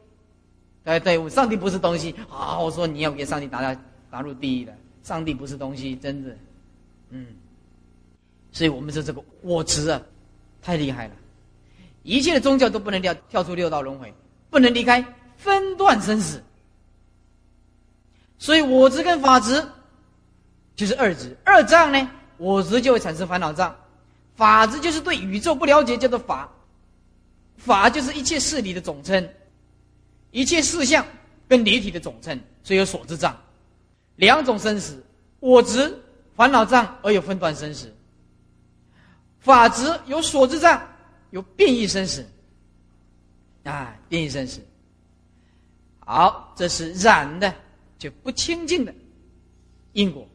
[0.86, 2.16] 哎，对，上帝不是东西。
[2.28, 6.36] 好，我说你要给上帝打打打入第一的，上帝不是东西，真的，
[7.12, 7.28] 嗯。
[8.52, 10.02] 所以我们说这个我执啊，
[10.62, 11.14] 太厉害了。
[12.02, 14.12] 一切的宗教都不能跳跳出六道轮回，
[14.54, 15.04] 不能离开
[15.36, 16.42] 分段生死。
[18.38, 19.68] 所以我执跟法执
[20.76, 23.76] 就是二执，二障呢，我执就会产生烦恼障，
[24.36, 26.50] 法执就是对宇宙不了解，叫做法。
[27.58, 29.30] 法就是一切事理的总称，
[30.32, 31.06] 一切事项
[31.48, 33.36] 跟离体的总称，所以有所知障。
[34.18, 35.04] 两种生死，
[35.40, 35.98] 我执
[36.36, 37.92] 烦恼障而有分段生死。
[39.40, 40.82] 法执有所知障，
[41.32, 42.26] 有变异生死，
[43.64, 44.62] 啊，变异生死。
[46.00, 47.54] 好，这是染的，
[47.98, 48.94] 就不清净的
[49.94, 50.28] 因果。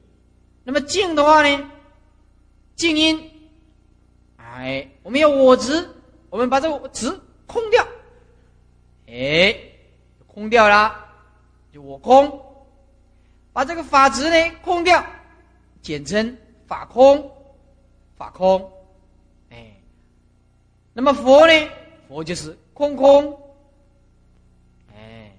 [0.65, 1.71] 那么净的话呢？
[2.75, 3.31] 净因，
[4.37, 5.89] 哎，我们要我执，
[6.31, 7.11] 我们把这个执
[7.47, 7.87] 空掉，
[9.07, 9.55] 哎，
[10.27, 10.95] 空掉了，
[11.73, 12.45] 就我空。
[13.53, 15.05] 把这个法执呢空掉，
[15.83, 16.37] 简称
[16.67, 17.31] 法空，
[18.17, 18.71] 法空。
[19.51, 19.75] 哎
[20.93, 21.53] 那么佛呢？
[22.07, 23.37] 佛就是空空，
[24.95, 25.33] 哎，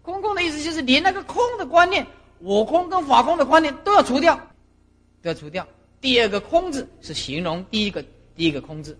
[0.00, 2.06] 空空的意思就是连那个空的观念，
[2.38, 4.34] 我空跟法空的观念都要除掉，
[5.20, 5.68] 都要除掉。
[6.00, 8.02] 第二个空字是形容第一个
[8.34, 8.98] 第一个空字，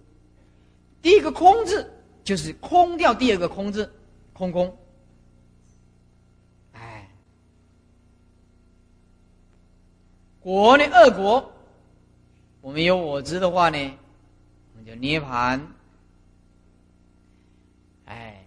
[1.01, 1.91] 第一个空字
[2.23, 3.91] 就是空掉第二个空字，
[4.35, 4.77] 空空。
[6.75, 7.09] 哎，
[10.39, 10.85] 国呢？
[10.93, 11.51] 二国，
[12.61, 13.79] 我们有我知的话呢？
[14.75, 15.67] 我们就涅盘，
[18.05, 18.45] 哎，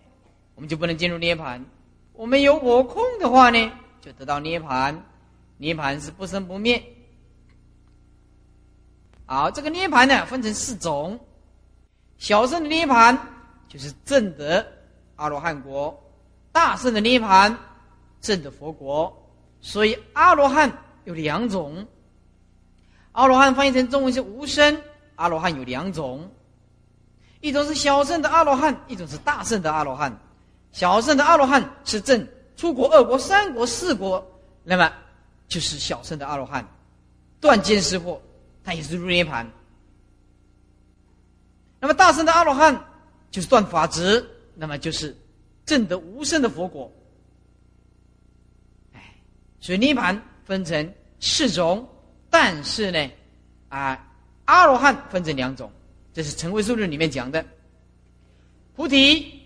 [0.61, 1.65] 我们就不能进入涅盘。
[2.13, 4.95] 我们有我空的话呢，就得到涅盘。
[5.57, 6.79] 涅盘是不生不灭。
[9.25, 11.19] 好，这个涅盘呢，分成四种。
[12.19, 13.17] 小圣的涅盘
[13.67, 14.63] 就是正得
[15.15, 15.99] 阿罗汉国，
[16.51, 17.57] 大圣的涅盘
[18.21, 19.11] 正德佛国。
[19.61, 20.71] 所以阿罗汉
[21.05, 21.83] 有两种。
[23.13, 24.79] 阿罗汉翻译成中文是无生。
[25.15, 26.29] 阿罗汉有两种，
[27.39, 30.15] 一种是小圣的阿罗汉，一种是大圣的阿罗汉。
[30.71, 34.25] 小圣的阿罗汉是正出国二国三国四国，
[34.63, 34.91] 那么
[35.47, 36.67] 就是小圣的阿罗汉，
[37.39, 38.19] 断见识惑，
[38.63, 39.49] 他也是入涅盘。
[41.79, 42.85] 那么大圣的阿罗汉
[43.31, 45.15] 就是断法执，那么就是
[45.65, 46.91] 正得无生的佛果。
[48.93, 49.15] 哎，
[49.59, 51.87] 所以涅盘分成四种，
[52.29, 53.11] 但是呢，
[53.69, 54.07] 啊。
[54.45, 55.71] 阿罗汉分成两种，
[56.11, 57.45] 这是《成为数论》里面讲的。
[58.75, 59.41] 菩提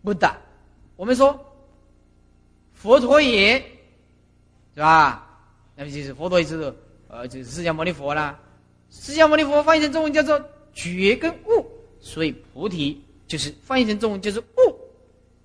[0.00, 0.36] 不达，
[0.96, 1.38] 我们说
[2.72, 3.58] 佛陀也，
[4.74, 5.40] 是吧？
[5.76, 6.76] 那么就是佛陀意思，
[7.08, 8.38] 呃，就是释迦牟尼佛啦。
[8.90, 10.40] 释迦牟尼佛翻译成中文叫做
[10.72, 11.66] 觉跟悟，
[12.00, 14.44] 所以菩提就是翻译成中文就是悟，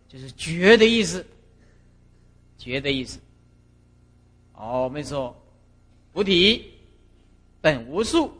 [0.08, 1.26] 就是觉的意思，
[2.58, 3.20] 觉的意思。
[4.54, 5.36] 哦，我们说
[6.14, 6.64] 菩提
[7.62, 8.32] 本无树。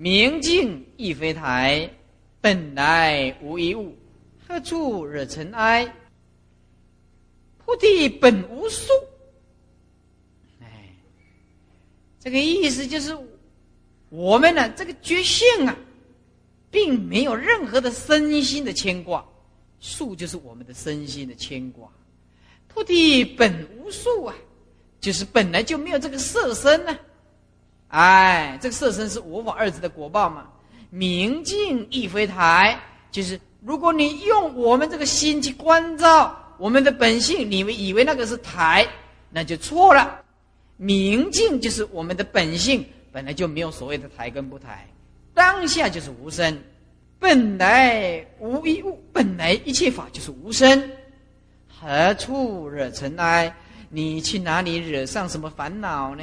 [0.00, 1.90] 明镜亦非台，
[2.40, 3.97] 本来无一物，
[4.48, 5.86] 何处惹尘埃？
[7.58, 8.90] 菩提本无树。
[10.62, 10.88] 哎，
[12.18, 13.14] 这个意思就是，
[14.08, 15.76] 我们呢，这个觉性啊，
[16.70, 19.22] 并没有任何的身心的牵挂，
[19.80, 21.86] 树就是我们的身心的牵挂。
[22.68, 24.34] 菩提本无树啊，
[24.98, 26.98] 就是本来就没有这个色身呢。
[27.88, 30.50] 哎，这个色身是无法二字的果报嘛？
[30.88, 38.86] 明镜亦非台，就是如果你用我们这个心去关照我们的本性，你们以为那个是台，
[39.30, 40.20] 那就错了。
[40.76, 44.86] 明镜就是我们的本性，本来就没有所谓的台跟不台，
[45.34, 46.56] 当下就是无声，
[47.18, 50.90] 本来无一物，本来一切法就是无声，
[51.68, 53.52] 何处惹尘埃？
[53.90, 56.22] 你去哪里惹上什么烦恼呢？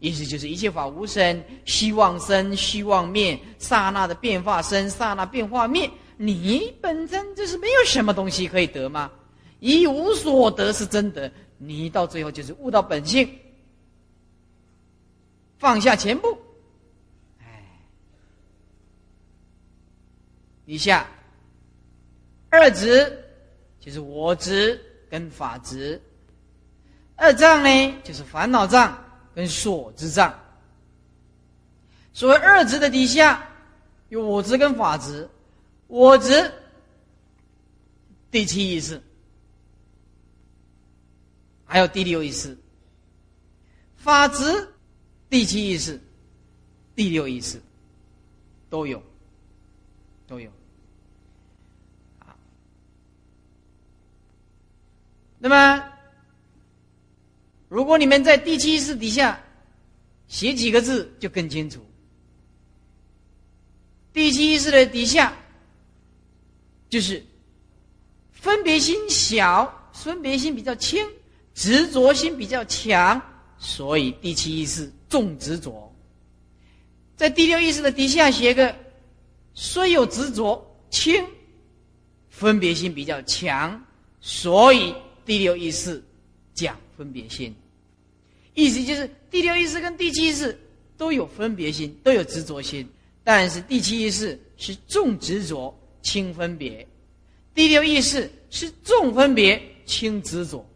[0.00, 5.90] 意思就是一切法无生，希望生，希望灭，刹那的变化生，刹那变化灭。
[6.16, 9.10] 你本身就是没有什么东西可以得吗？
[9.60, 13.28] 一无所得是真的，你到最后就是悟到本性，
[15.58, 16.38] 放下全部。
[17.40, 17.64] 哎，
[20.64, 21.08] 以下
[22.50, 23.24] 二执
[23.80, 24.80] 就是我执
[25.10, 26.00] 跟法执，
[27.16, 28.96] 二障呢就是烦恼障。
[29.38, 30.36] 跟所之障，
[32.12, 33.48] 所谓二执的底下
[34.08, 35.30] 有我执跟法执，
[35.86, 36.52] 我执
[38.32, 39.00] 第七意识，
[41.64, 42.58] 还有第六意识，
[43.94, 44.68] 法执
[45.30, 46.00] 第七意识、
[46.96, 47.62] 第六意识
[48.68, 49.00] 都有，
[50.26, 50.50] 都有。
[55.38, 55.92] 那么
[57.68, 59.38] 如果你们在第七意识底下
[60.26, 61.84] 写几个字，就更清楚。
[64.12, 65.36] 第七意识的底下
[66.88, 67.24] 就是
[68.32, 71.06] 分别心小，分别心比较轻，
[71.54, 73.20] 执着心比较强，
[73.58, 75.94] 所以第七意识重执着。
[77.16, 78.74] 在第六意识的底下写个
[79.52, 81.22] 虽有执着轻，
[82.30, 83.84] 分别心比较强，
[84.20, 84.94] 所以
[85.26, 86.02] 第六意识
[86.54, 87.54] 讲分别心。
[88.54, 90.58] 意思就是第六意识跟第七意识
[90.96, 92.86] 都有分别心，都有执着心，
[93.22, 96.84] 但是第七意识是重执着轻分别，
[97.54, 100.68] 第六意识是重分别轻执着。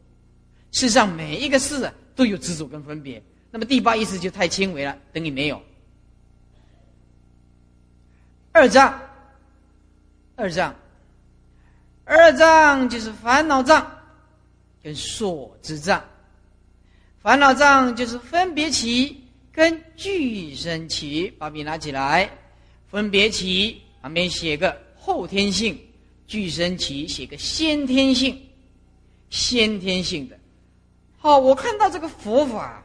[0.70, 5.60] 事实上，每一个事啊都有执着跟分别，那么第八意识就太轻微了，等于没有。
[8.52, 9.00] 二障，
[10.36, 10.74] 二障，
[12.04, 13.90] 二障就是烦恼障，
[14.84, 16.04] 跟所知障。
[17.22, 22.28] 烦恼障就是分别起跟俱生起，把笔拿起来，
[22.90, 25.78] 分别起旁边写个后天性，
[26.26, 28.36] 俱生起写个先天性，
[29.30, 30.36] 先天性的。
[31.16, 32.82] 好，我看到这个佛法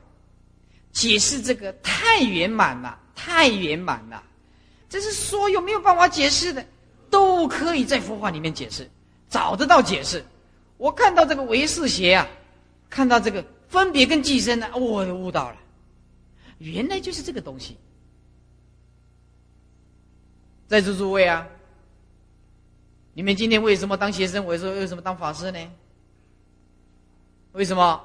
[0.91, 4.21] 解释这个太圆满了，太圆满了。
[4.88, 6.63] 这是所有没有办法解释的，
[7.10, 8.88] 都可以在佛法里面解释，
[9.32, 10.23] 找得到解释。
[10.78, 12.28] 我看到这个唯识学啊，
[12.88, 15.58] 看到这个分别跟寄生呢，我就悟到了，
[16.60, 17.77] 原来就是这个东西。
[20.67, 21.47] 在座诸位啊，
[23.13, 24.45] 你们今天为什么当学生？
[24.45, 25.60] 我说为什么当法师呢？
[27.53, 28.03] 为什么？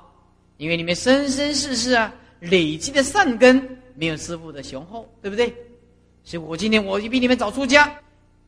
[0.59, 5.53] 因为你们生生世世啊累积的善根没有师傅的雄厚，对不对？
[6.22, 7.92] 所以我今天我就比你们早出家，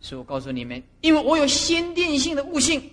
[0.00, 2.90] 所以我告诉你们，因为我有先天性的悟性。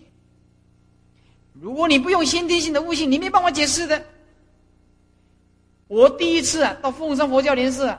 [1.54, 4.04] 如果你不用先天性的悟性，你没办法解释的。
[5.92, 7.94] 我第一次啊到凤山佛教莲寺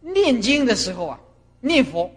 [0.00, 1.20] 念经的时候啊，
[1.60, 2.10] 念佛。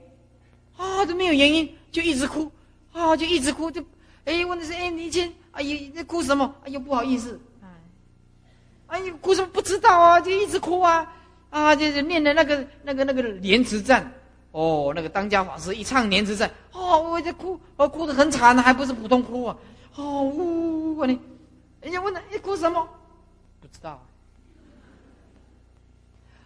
[0.78, 2.50] 啊都没有原因，就一直哭。
[2.94, 3.84] 啊就一直哭，就
[4.24, 6.56] 哎问的是哎你以前哎呀在哭什么？
[6.64, 7.68] 哎呦不好意思，哎
[8.88, 9.50] 哎呀哭什么？
[9.52, 11.06] 不知道啊就一直哭啊。
[11.50, 14.10] 啊，就是念的那个、那个、那个莲池赞，
[14.52, 19.58] 哦，那个当家法师一唱莲池赞，哦，我在哭，我哭得很惨还不是普通哭啊，
[19.96, 21.20] 哦，呜呜你，
[21.82, 22.88] 人家问他，你哭什么？
[23.60, 23.90] 不知道。
[23.90, 24.00] 啊，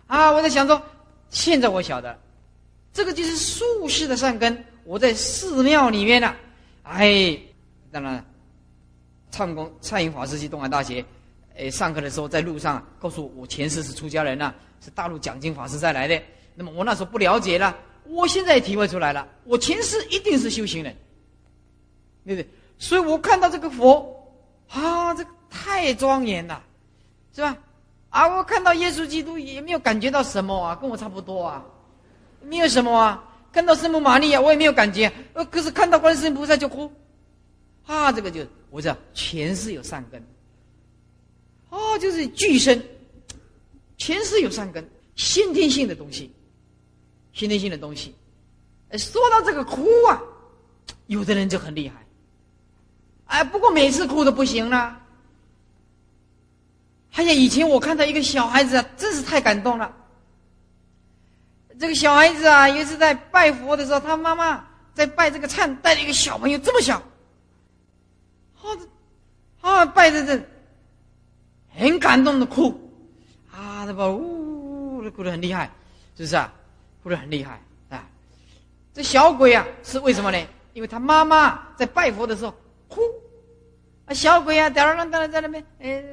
[0.07, 0.81] 啊我在想说，
[1.29, 2.17] 现在我晓得，
[2.93, 4.65] 这个就是术士的善根。
[4.83, 6.35] 我在寺庙里面呢，
[6.83, 7.39] 哎，
[7.91, 8.23] 当然，
[9.31, 11.03] 唱功蔡英法师去东海大学，
[11.57, 14.53] 哎，上课的时候在路上告诉我，我前世是出家人呐。
[14.83, 16.21] 是大陆讲经法师再来的，
[16.55, 20.93] 那么我那时候不了解了，我现在也体会出来了，我前世一定是修行人，
[22.25, 22.49] 对不对？
[22.77, 24.29] 所以我看到这个佛，
[24.67, 26.61] 啊，这个太庄严了，
[27.33, 27.57] 是吧？
[28.13, 31.65] 啊，我看到耶稣基督也没有感觉到什么啊，跟我差不多啊，
[32.43, 33.23] 没有什么啊。
[33.51, 36.91] 看到圣母玛利亚，我也没有感觉，呃，可是看到观世音菩萨就哭，
[37.87, 40.23] 啊，这个就我知道前世有善根，
[41.69, 42.79] 哦，就是巨生。
[43.97, 46.31] 前世有善根，先天性的东西，
[47.31, 48.13] 先天性的东西。
[48.95, 50.21] 说到这个哭啊，
[51.07, 52.05] 有的人就很厉害。
[53.25, 54.99] 哎，不过每次哭都不行了。
[57.13, 59.91] 哎呀，以前我看到一个小孩子啊，真是太感动了。
[61.79, 67.01] 这个小孩子啊，有一次在拜佛的时候，他妈妈在拜这个忏，带了一个小朋友这么小，
[68.61, 68.65] 啊，
[69.61, 70.43] 啊，拜着这，
[71.75, 72.79] 很感动的哭。
[73.51, 75.69] 啊，那么呜呜，哭得很厉害，
[76.17, 76.51] 是不是啊？
[77.03, 78.03] 哭得很厉害啊！
[78.93, 80.47] 这小鬼啊，是为什么呢？
[80.73, 82.55] 因为他妈妈在拜佛的时候
[82.87, 83.01] 哭，
[84.05, 86.03] 啊，小鬼啊，吊儿郎当的在那边，哎，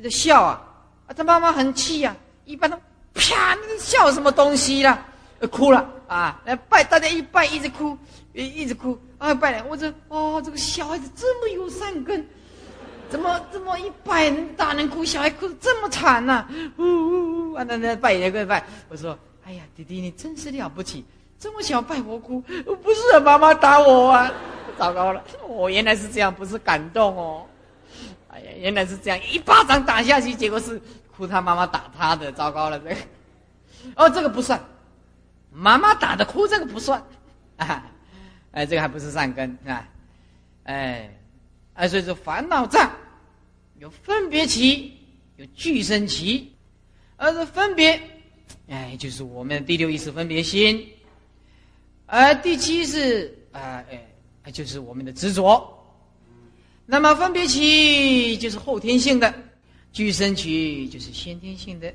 [0.00, 0.62] 在笑啊，
[1.06, 2.76] 啊，他妈妈很气呀，一般都
[3.14, 5.06] 啪，你笑什么东西啦？
[5.50, 6.38] 哭了啊！
[6.44, 7.96] 来拜，大家一拜一直哭，
[8.34, 9.34] 一一直哭啊！
[9.34, 12.26] 拜了，我这哦，这个小孩子这么有善根。
[13.08, 16.46] 怎么这么一拜，大人哭，小孩哭这么惨呢？
[16.76, 17.54] 呜呜呜！
[17.54, 18.62] 啊，那那拜也跪拜。
[18.88, 21.04] 我说：“哎呀，弟弟，你真是了不起，
[21.38, 24.30] 这么小拜我哭，不是妈妈打我啊！
[24.78, 27.46] 糟糕了，我原来是这样，不是感动哦。
[28.58, 30.80] 原来是这样，一巴掌打下去，结果是
[31.14, 32.96] 哭他妈妈打他的，糟糕了这个。
[33.96, 34.62] 哦，这个不算，
[35.50, 37.02] 妈妈打的哭，这个不算。
[37.56, 37.86] 啊，
[38.52, 39.88] 哎，这个还不是善根啊，
[40.64, 41.10] 哎。”
[41.72, 42.90] 哎，所以说烦恼障
[43.78, 44.98] 有分别起，
[45.36, 46.54] 有俱生起，
[47.16, 47.98] 而是分别，
[48.68, 50.86] 哎，就是我们第六意识分别心，
[52.04, 53.82] 而第七是啊，
[54.42, 55.79] 哎，就是我们的执着。
[56.92, 59.32] 那么分别起就是后天性的，
[59.92, 61.94] 具生起就是先天性的，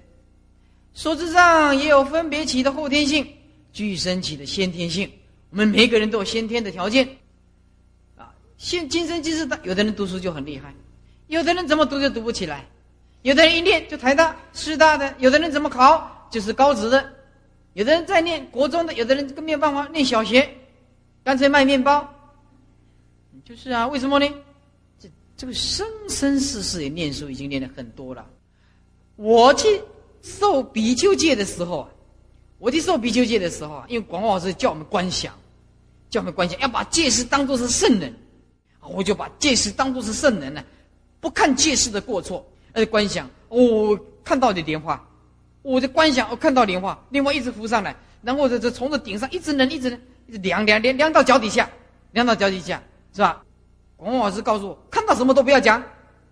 [0.94, 3.28] 所知障也有分别起的后天性，
[3.74, 5.12] 具生起的先天性。
[5.50, 7.06] 我们每个人都有先天的条件，
[8.16, 10.74] 啊，先今生今世的，有的人读书就很厉害，
[11.28, 12.66] 有的人怎么读就读不起来，
[13.24, 17.06] 有的人一念就台大、师大的，有的人怎么考就是高职的，
[17.74, 20.50] 有的人在念国中的，有的人更没有办法念小学，
[21.22, 22.10] 干脆卖面包。
[23.44, 24.26] 就是啊，为什么呢？
[25.46, 28.26] 这个生生世世也念书，已经念的很多了。
[29.16, 29.80] 我去
[30.24, 31.90] 受比丘戒的时候啊，
[32.58, 35.32] 我去受比丘戒的时候啊，因为广老师叫我们观想，
[36.10, 38.12] 叫我们观想，要把戒师当作是圣人，
[38.82, 40.64] 我就把戒师当作是圣人呢，
[41.20, 42.44] 不看戒师的过错，
[42.74, 45.08] 而观想，我看到的莲花，
[45.62, 51.70] 我的观想，我看到莲花，莲花一直浮上来，然后这这从这顶上一直能一直能一直凉凉凉凉到脚底下，
[52.14, 52.82] 凉到脚底下，
[53.14, 53.45] 是吧？
[54.14, 55.82] 王老师告诉我，看到什么都不要讲，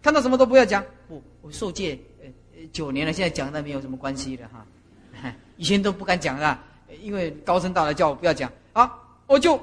[0.02, 0.84] 看到什么都不要讲。
[1.08, 2.28] 不，我受戒呃
[2.72, 4.66] 九年了，现在讲那没有什么关系了哈。
[5.58, 6.64] 以前都不敢讲啊，
[7.02, 8.52] 因为高僧大德叫我不要讲。
[8.74, 8.92] 啊，
[9.26, 9.58] 我就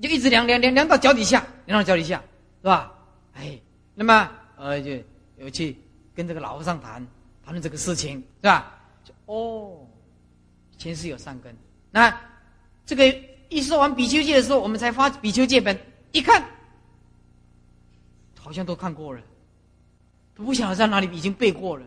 [0.00, 2.20] 就一直量量量量到脚底下，量到脚底下，
[2.60, 2.92] 是吧？
[3.34, 3.58] 哎，
[3.94, 4.90] 那么呃就
[5.36, 5.76] 有去
[6.14, 7.06] 跟这个老和尚谈
[7.44, 8.78] 谈论这个事情，是吧？
[9.26, 9.86] 哦，
[10.76, 11.54] 前世有善根。
[11.90, 12.20] 那
[12.84, 13.14] 这个
[13.48, 15.78] 一说完比丘戒的时候，我们才发比丘戒本，
[16.10, 16.42] 一看。
[18.42, 19.20] 好像都看过了，
[20.34, 21.86] 都不晓得在哪里已经背过了，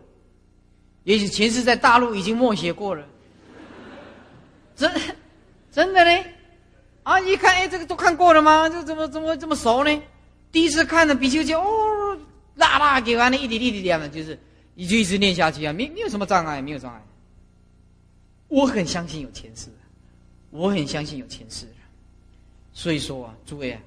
[1.04, 3.06] 也许前世在大陆已经默写过了，
[4.74, 4.90] 真
[5.70, 6.24] 真的呢？
[7.02, 8.70] 啊，一看，哎，这个都看过了吗？
[8.70, 10.02] 这怎么怎么这么熟呢？
[10.50, 12.18] 第一次看的比丘就哦，
[12.54, 14.38] 啦啦给完了，一点一点点的，就是
[14.74, 17.02] 你就一直念下去啊，没没有什么障碍，没有障碍。
[18.48, 19.68] 我很相信有前世，
[20.48, 21.66] 我很相信有前世，
[22.72, 23.80] 所以说啊，诸位啊，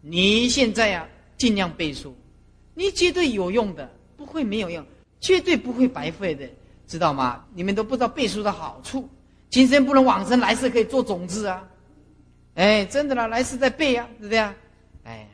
[0.00, 1.06] 你现在啊。
[1.40, 2.14] 尽量背书，
[2.74, 4.84] 你绝对有用的，不会没有用，
[5.20, 6.46] 绝对不会白费的，
[6.86, 7.46] 知道吗？
[7.54, 9.08] 你们都不知道背书的好处，
[9.48, 11.66] 今生不能往生，来世可以做种子啊！
[12.56, 14.54] 哎，真的啦，来世再背啊，是这样，
[15.04, 15.26] 哎，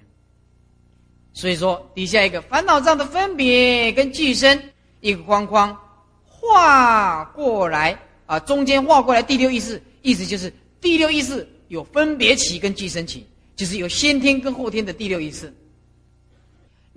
[1.33, 4.63] 所以说底下一个烦恼障的分别跟寄生
[5.01, 5.77] 一个框框
[6.25, 13.27] 画过来啊，中间画过来第六意识，意思就是第六意识有分别起跟寄生起，
[13.57, 15.53] 就是有先天跟后天的第六意识。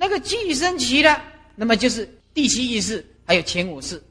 [0.01, 1.21] 那个寄生期的，
[1.57, 4.01] 那么就是第七意识，还有前五识，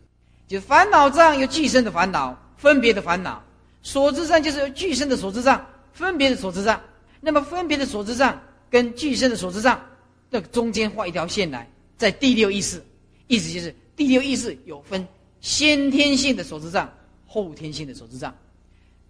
[0.47, 3.43] 就烦恼障有寄生的烦恼，分别的烦恼；
[3.83, 6.79] 所知障就是有具生的所知障，分别的所知障。
[7.23, 9.83] 那么分别的所知障跟具生的所知障，
[10.31, 11.67] 这中间画一条线来，
[11.97, 12.85] 在第六意识，
[13.27, 15.09] 意思就是第六意识有分
[15.41, 16.93] 先天性的所知障，
[17.27, 18.37] 后天性的所知障。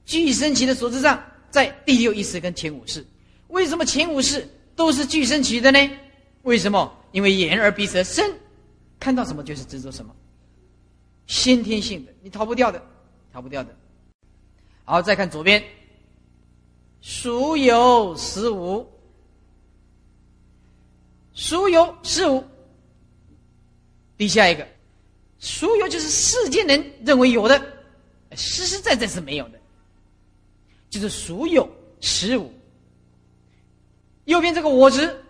[0.07, 1.21] 具生期的所知障
[1.51, 3.05] 在第六意识跟前五识，
[3.49, 5.91] 为什么前五识都是具生期的呢？
[6.43, 6.95] 为什么？
[7.13, 8.39] 因为眼耳鼻舌身，
[9.01, 10.15] 看到什么就是执着什么，
[11.27, 12.83] 先天性的，你逃不掉的，
[13.33, 13.75] 逃不掉的。
[14.85, 15.63] 好，再看左边，
[17.01, 18.87] 孰有十无，
[21.35, 22.45] 孰有十无。
[24.17, 24.67] 底下一个，
[25.39, 27.59] 孰有就是世间人认为有的，
[28.33, 29.59] 实实在在是没有的，
[30.91, 31.69] 就是孰有
[32.01, 32.53] 十无。
[34.25, 35.25] 右边这个我执。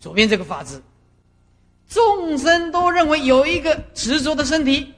[0.00, 0.82] 左边这个法子，
[1.88, 4.94] 众生都认为有一个执着的身体，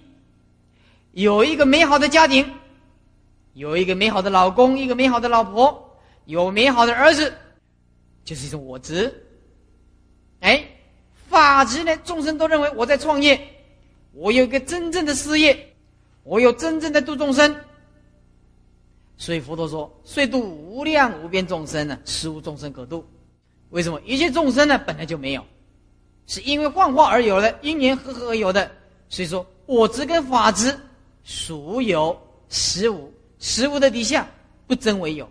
[1.13, 2.49] 有一个美好的家庭，
[3.55, 7.33] 有一个美好的老公，一个美好的老婆，有美好的儿子，
[8.25, 9.13] 就是一种我执。
[10.41, 10.65] 哎，
[11.29, 11.97] 法执呢？
[11.99, 13.41] 众生都认为我在创业，
[14.13, 15.75] 我有一个真正的事业，
[16.25, 17.57] 我有真正的度众生。
[19.17, 23.05] 所以佛陀说：“虽度无量无边众生呢，实无众生可度。”
[23.71, 24.79] 为什么一切众生呢？
[24.79, 25.45] 本来就没有，
[26.27, 28.71] 是因为幻化而有的，因缘和合而有的。
[29.09, 30.79] 所以说，我执跟法执
[31.25, 32.17] 属有
[32.49, 34.29] 实无，实无的底下
[34.67, 35.29] 不真为有，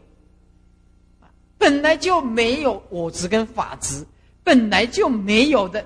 [1.58, 4.06] 本来就没有我执跟法执，
[4.44, 5.80] 本来就没有的，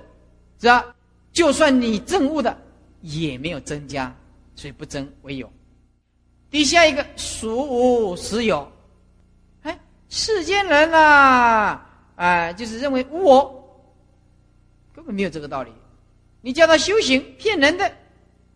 [0.60, 0.86] 是吧？
[1.32, 2.56] 就算你证悟的，
[3.02, 4.16] 也没有增加，
[4.56, 5.52] 所以不争为有。
[6.50, 8.72] 底下一个属无实有，
[9.62, 9.80] 哎，
[10.10, 11.90] 世间人啊。
[12.16, 13.86] 啊，就是认为无我
[14.94, 15.72] 根本没有这个道理，
[16.42, 17.92] 你叫他修行骗人的，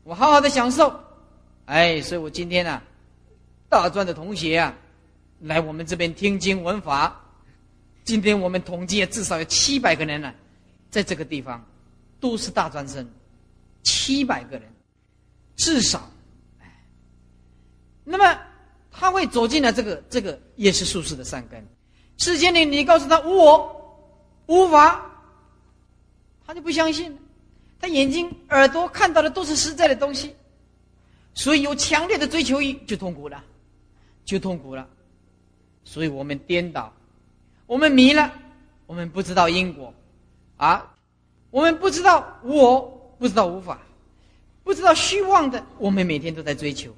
[0.03, 0.93] 我好好的享受，
[1.65, 2.81] 哎，所以我今天呢，
[3.67, 4.75] 大专的同学啊，
[5.41, 7.19] 来我们这边听经闻法，
[8.03, 10.31] 今天我们统计至少有七百个人呢，
[10.91, 11.65] 在这个地方
[12.19, 13.09] 都是大专生，
[13.83, 14.71] 七百个人，
[15.55, 16.07] 至少，
[18.03, 18.39] 那么
[18.91, 21.65] 他会走进了这个这个也是术士的善根。
[22.17, 24.01] 世间里，你告诉他无我、
[24.47, 25.05] 无法，
[26.45, 27.15] 他就不相信，
[27.79, 30.35] 他眼睛、耳朵看到的都是实在的东西，
[31.33, 33.43] 所以有强烈的追求欲就痛苦了，
[34.25, 34.87] 就痛苦了。
[35.83, 36.91] 所以我们颠倒，
[37.65, 38.33] 我们迷了，
[38.87, 39.93] 我们不知道因果，
[40.57, 40.93] 啊，
[41.51, 42.81] 我们不知道我
[43.19, 43.79] 不知道无法，
[44.63, 46.91] 不知道虚妄的，我们每天都在追求，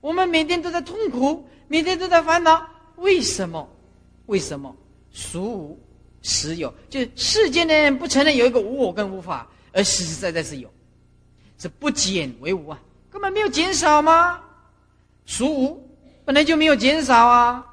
[0.00, 3.66] 我们每天都在痛苦，每天都在烦恼，为什么？
[4.28, 4.74] 为什么？
[5.10, 5.78] 属无。
[6.20, 10.68] 实有，就是世间的人不承认有一个无我跟无法，而实实在在是有，
[11.58, 14.42] 是不减为无啊，根本没有减少吗？
[15.26, 15.88] 属无
[16.24, 17.64] 本来就没有减少啊，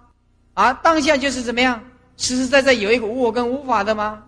[0.53, 1.83] 啊，当下就是怎么样，
[2.17, 4.23] 实实在在有一个无我跟无法的吗？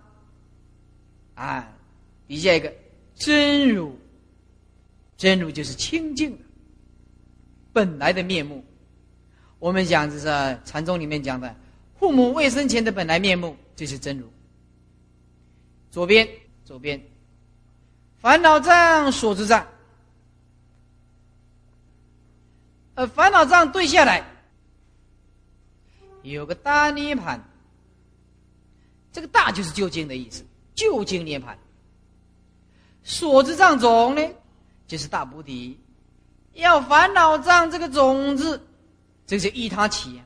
[1.35, 1.71] 啊，
[2.27, 2.73] 底下一个
[3.13, 3.95] 真如，
[5.15, 6.43] 真如就是清净的
[7.71, 8.65] 本来的面目。
[9.59, 10.25] 我们讲就是
[10.65, 11.55] 禅宗里面讲的，
[11.99, 13.55] 父母未生前的本来面目。
[13.75, 14.27] 这是真如。
[15.91, 16.27] 左边，
[16.65, 17.01] 左边，
[18.19, 19.65] 烦恼障、所知障。
[22.95, 24.25] 呃，烦恼障对下来，
[26.23, 27.39] 有个大涅盘。
[29.11, 30.43] 这个“大”就是究竟的意思，
[30.75, 31.57] 究竟涅盘。
[33.03, 34.21] 所知障种呢，
[34.87, 35.79] 就是大菩提。
[36.53, 38.59] 要烦恼障这个种子，
[39.27, 40.19] 这是一他起，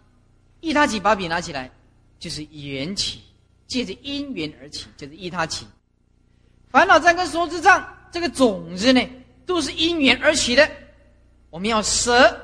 [0.62, 1.70] 一他起，把笔拿起来，
[2.18, 3.22] 就是缘起。
[3.68, 5.66] 借着因缘而起，就是一他起。
[6.72, 9.02] 烦恼障跟所知障这个种子呢，
[9.46, 10.70] 都是因缘而起的。
[11.50, 12.38] 我们要舍，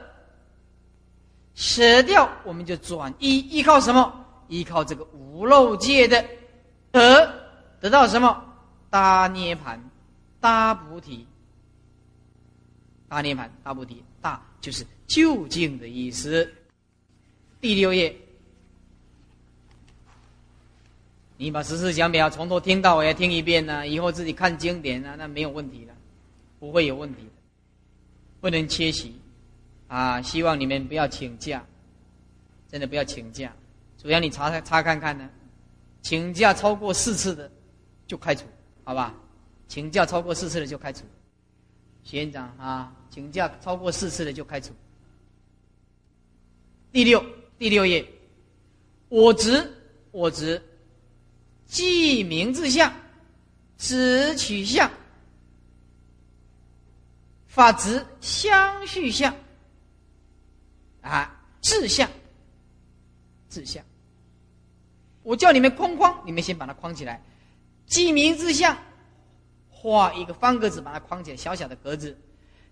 [1.54, 4.26] 舍掉，我们就转依，依靠什么？
[4.48, 6.26] 依靠这个无漏界的
[6.92, 7.30] 得，
[7.82, 8.42] 得到什么？
[8.90, 9.84] 大涅盘，
[10.40, 11.28] 大菩提，
[13.10, 16.50] 大涅盘，大菩提，大就是究竟的意思。
[17.60, 18.16] 第六页。
[21.40, 25.94] 你把十四讲表从头听到尾听一遍呢，以后自己看经典啊，那没有问题的，
[26.60, 27.32] 不会有问题的，
[28.42, 29.14] 不能缺席，
[29.88, 30.20] 啊！
[30.20, 31.64] 希望你们不要请假，
[32.68, 33.54] 真的不要请假，
[34.00, 35.30] 主要你查查看看呢，
[36.02, 37.52] 请假超过四次的
[38.08, 38.44] 就开除，
[38.84, 39.14] 好吧？
[39.68, 41.04] 请假超过四次的就开除，
[42.04, 44.74] 学院长啊，请假超过四次的就开除。
[46.92, 47.24] 第六
[47.58, 48.06] 第六页，
[49.10, 49.72] 我执
[50.12, 50.62] 我执。
[51.66, 52.94] 即名字相，
[53.78, 54.90] 指取相，
[57.46, 59.36] 法执相续相，
[61.02, 62.10] 啊，志相，
[63.50, 63.84] 志相。
[65.24, 67.22] 我叫你们框框，你们先把它框起来。
[67.86, 68.78] 记名字相，
[69.70, 72.18] 画一个方格子，把它框起来，小小的格子。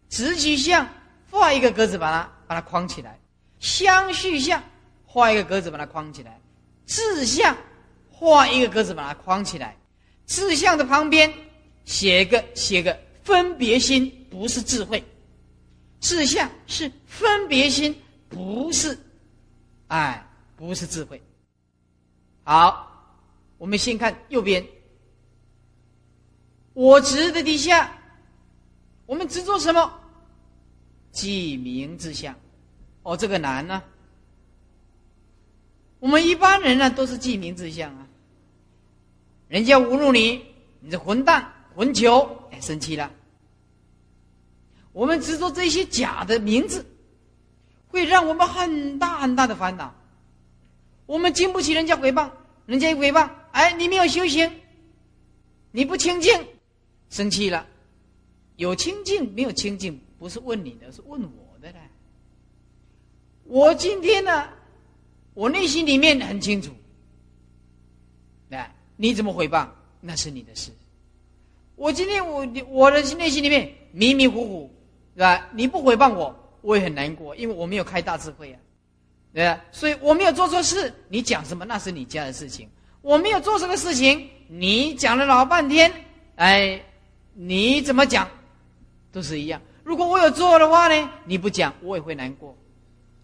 [0.08, 0.88] 直取相，
[1.30, 3.20] 画一个格子，把它把它框起来。
[3.60, 4.64] 相续相，
[5.16, 6.42] 画一个格子，把它框起来。
[6.86, 7.56] 志相。
[8.12, 9.78] 画一个格子，把它框起来。
[10.26, 11.34] 志向的旁边
[11.86, 15.02] 写一个写个分别心，不是智慧。
[16.02, 17.96] 志向是分别心，
[18.28, 18.98] 不是，
[19.88, 20.22] 哎，
[20.58, 21.22] 不是智慧。
[22.44, 23.18] 好，
[23.58, 24.66] 我们先看右边。
[26.74, 27.90] 我执的底下，
[29.06, 29.94] 我们执着什么？
[31.14, 32.36] 记名之相。
[33.04, 33.82] 哦，这个难呢。
[36.06, 38.08] 我们一般人呢，都是记名字相啊。
[39.48, 40.40] 人家侮辱你，
[40.80, 43.12] 你这混蛋、混球，哎，生气了。
[44.92, 46.86] 我们执着这些假的名字，
[47.88, 49.96] 会让我们很大很大的烦恼。
[51.08, 52.30] 我们经不起人家诽谤，
[52.68, 54.62] 人家一诽谤，哎，你没有修行，
[55.72, 56.40] 你不清净，
[57.10, 57.66] 生气了。
[58.58, 61.80] 有清净没有清净，不是问你的，是问我的嘞。
[63.46, 64.48] 我今天呢，
[65.36, 66.72] 我内心里面很清楚，
[68.50, 68.74] 来。
[68.98, 69.68] 你怎么回谤？
[70.00, 70.72] 那是你的事。
[71.76, 74.74] 我今天我我的内心里面迷迷糊糊，
[75.16, 75.50] 是吧？
[75.54, 78.60] 你不回谤我，我也很难过，因为我没有开大智慧啊，
[79.34, 79.62] 对吧？
[79.74, 82.70] 所以我没有做错事，你讲什么那是你家的事情。
[83.02, 85.92] 我没有做这个事情，你讲了老半天，
[86.36, 86.82] 哎，
[87.34, 88.30] 你怎么讲，
[89.12, 89.62] 都是一样。
[89.84, 92.58] 如果我有做的话呢，你不讲，我也会难过。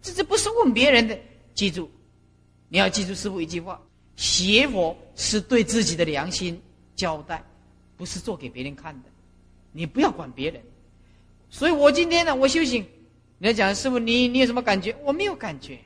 [0.02, 1.18] 这这不是问别人的，
[1.56, 1.90] 记住，
[2.72, 3.80] 你要记住师傅一句话。
[4.16, 6.60] 邪佛是对自己的良心
[6.96, 7.44] 交代，
[7.98, 9.10] 不是做给别人看的。
[9.74, 10.62] 你不要管别人。
[11.50, 12.86] 所以我今天呢，我修行，
[13.40, 14.96] 你要讲师傅，你你有什么感觉？
[15.04, 15.80] 我没有感觉。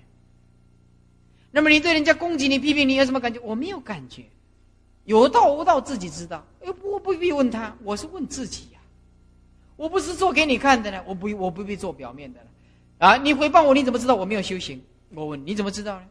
[1.50, 3.40] 那么你对人家攻击你、批评你有什么感觉？
[3.40, 4.24] 我没有感觉。
[5.06, 6.46] 有道无道自己知道。
[6.64, 8.80] 哎，我不必问他，我是问自己呀。
[9.76, 12.48] 我不是做给你看的呢，我不我不必做表面的了。
[13.00, 14.80] 啊，你回报我，你怎么知道我没有修行？
[15.14, 16.06] 我问你怎么知道呢？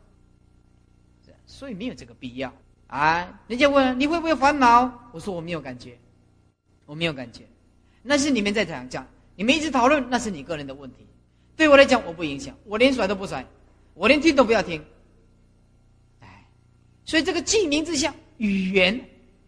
[1.55, 2.53] 所以没有这个必要
[2.89, 3.41] 啊！
[3.47, 5.97] 人家问你会不会烦恼，我说我没有感觉，
[6.85, 7.45] 我没有感觉，
[8.03, 11.07] 那是你们在讲讲，你们一直讨论，那是你个人的问题。
[11.55, 13.47] 对我来讲，我不影响，我连甩都不甩，
[13.95, 14.85] 我连听都不要听。
[16.19, 16.45] 哎，
[17.05, 19.01] 所以这个记名字像语言，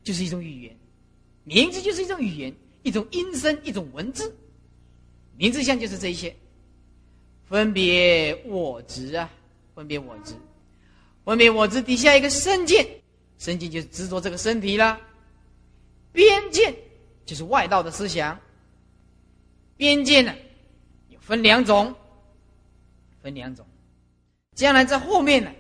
[0.04, 0.76] 就是一种语言，
[1.42, 2.54] 名字就是一种语言，
[2.84, 4.32] 一种音声，一种文字。
[5.36, 6.36] 名字像就是这一些，
[7.48, 9.28] 分别我执啊，
[9.74, 10.34] 分别我执，
[11.27, 12.87] 外面我执底下一个身见，
[13.37, 14.99] 身见就是执着这个身体啦。
[16.12, 16.74] 边见
[17.24, 18.39] 就是外道的思想，
[19.77, 20.33] 边见呢，
[21.09, 21.93] 有分两种，
[23.20, 23.66] 分两种，
[24.55, 25.51] 将来在后面呢，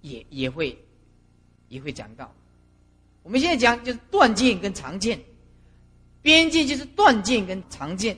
[0.00, 0.78] 也也会
[1.66, 2.32] 也会讲到。
[3.24, 5.20] 我们现在讲就是断见跟常见，
[6.22, 8.16] 边见就是断见跟常见。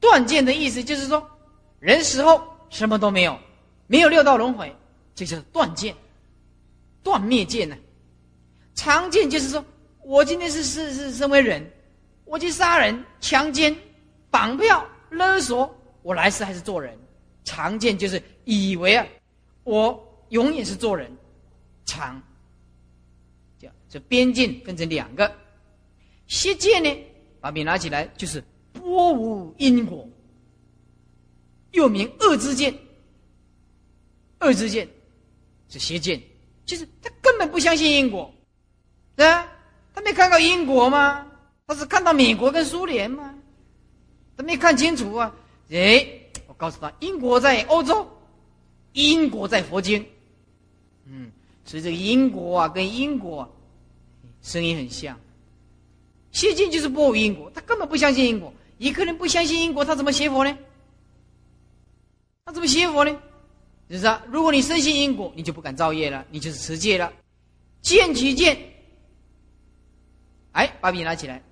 [0.00, 1.24] 断见的意思就是说，
[1.78, 3.38] 人死后什么都没有，
[3.86, 4.74] 没有六道轮回，
[5.18, 5.92] 这叫断见，
[7.02, 7.76] 断灭见呢。
[8.76, 9.64] 常见就是说
[10.04, 11.68] 我今天是是是身为人，
[12.24, 13.76] 我去杀人、强奸、
[14.30, 15.68] 绑票、勒索，
[16.02, 16.96] 我来世还是做人。
[17.42, 19.04] 常见就是以为啊，
[19.64, 21.10] 我永远是做人。
[21.84, 22.22] 常，
[23.58, 25.34] 叫这边境分成两个，
[26.28, 26.96] 邪见呢，
[27.40, 28.40] 把笔拿起来就是。
[28.74, 30.08] 波无因果，
[31.72, 32.72] 又名恶之见。
[34.40, 34.88] 恶之见
[35.68, 36.20] 是邪见，
[36.64, 38.32] 就是他根本不相信因果，
[39.16, 39.46] 对啊，
[39.94, 41.26] 他没看到因果吗？
[41.66, 43.34] 他是看到美国跟苏联吗？
[44.36, 45.34] 他没看清楚啊！
[45.70, 46.06] 哎，
[46.46, 48.08] 我告诉他，因果在欧洲，
[48.92, 50.06] 因果在佛经。
[51.04, 51.30] 嗯，
[51.64, 53.46] 所以这个因果啊，跟因果
[54.40, 55.18] 声音很像。
[56.30, 58.52] 邪见就是波无因果，他根本不相信因果。
[58.78, 60.56] 一个人不相信因果，他怎么学佛呢？
[62.44, 63.20] 他怎么学佛呢？
[63.88, 67.12] 就是说，如果你深信因果，你就不敢造业了，你就是持戒了。
[67.80, 68.58] 见其见，
[70.52, 71.42] 哎，把笔拿起来。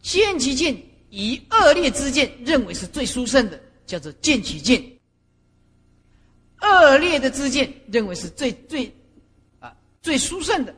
[0.00, 0.74] 见其见，
[1.10, 4.82] 以恶劣之见认为是最殊胜的，叫做见其见。
[6.60, 8.92] 恶劣的之见认为是最最
[9.60, 10.74] 啊最殊胜的，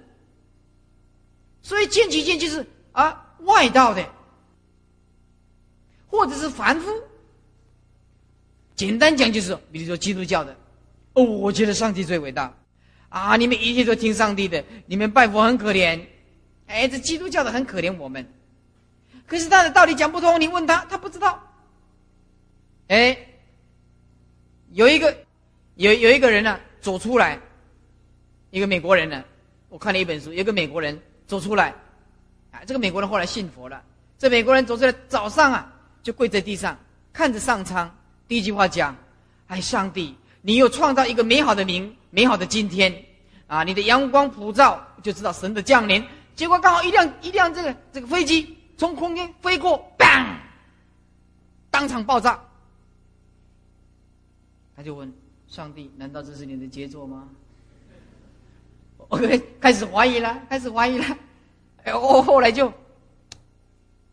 [1.62, 4.06] 所以见其见就是啊外道的。
[6.06, 6.90] 或者是凡夫，
[8.74, 10.56] 简单讲就是，比如说基督教的，
[11.22, 12.54] 我觉得上帝最伟大，
[13.08, 16.00] 啊，你们一切都听上帝的，你们拜佛很可怜，
[16.66, 18.26] 哎，这基督教的很可怜我们，
[19.26, 21.42] 可是他的道理讲不通，你问他，他不知道，
[22.88, 23.16] 哎，
[24.72, 25.16] 有一个
[25.76, 27.38] 有有一个人呢走出来，
[28.50, 29.24] 一个美国人呢，
[29.68, 31.74] 我看了一本书，有个美国人走出来，
[32.50, 33.82] 啊，这个美国人后来信佛了，
[34.18, 35.76] 这美国人走出来早上啊。
[36.02, 36.78] 就跪在地上，
[37.12, 37.94] 看着上苍。
[38.26, 38.96] 第一句话讲
[39.48, 43.04] ：“哎，上帝，你又创造一个美好的明，美好的今天
[43.46, 43.62] 啊！
[43.62, 46.04] 你的阳光普照，就知道神的降临。
[46.34, 50.36] 结果刚好一辆一辆这个这个飞机从空间飞过，bang，
[51.70, 52.40] 当场爆炸。
[54.74, 55.12] 他就问
[55.46, 57.28] 上帝：难道这是你的杰作吗？
[59.08, 59.18] 我
[59.60, 61.18] 开始怀疑了，开始怀疑了。
[61.84, 62.72] 哎，我后来就。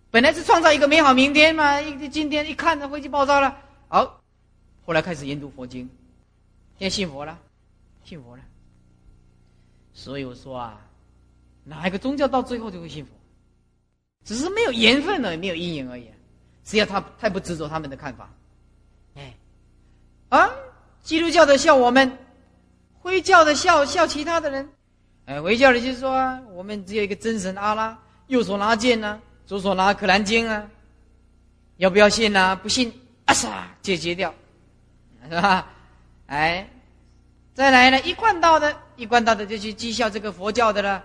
[0.09, 3.55] 本来是创造一个美好明天嘛，一今天一看，这飞机爆炸了。
[3.88, 4.19] 好，
[4.86, 5.88] 后来开始研读佛经，
[6.78, 7.38] 现在信佛了，
[8.03, 8.43] 信佛了。
[9.93, 10.80] 所以我说啊，
[11.63, 13.11] 哪一个宗教到最后就会信佛？
[14.23, 16.09] 只是没有缘分而已，没有因缘而已。
[16.63, 18.30] 只要他太不执着他们的看法，
[19.15, 19.34] 哎，
[20.30, 20.49] 啊，
[21.01, 22.17] 基督教的笑我们，
[22.99, 24.69] 回教的笑笑其他的人，
[25.25, 26.11] 哎，回教的就是说，
[26.51, 27.97] 我们只有一个真神阿拉，
[28.28, 29.21] 右手拿剑呢。
[29.45, 30.69] 左手拿《可兰经》啊，
[31.78, 32.53] 要不要信呢？
[32.57, 32.91] 不信，
[33.23, 34.36] 啊唰，解决掉，
[35.23, 35.65] 是吧？
[36.28, 36.69] 哎，
[37.53, 41.03] 再来呢，一贯道的，一贯道的就去讥笑这个佛教的了，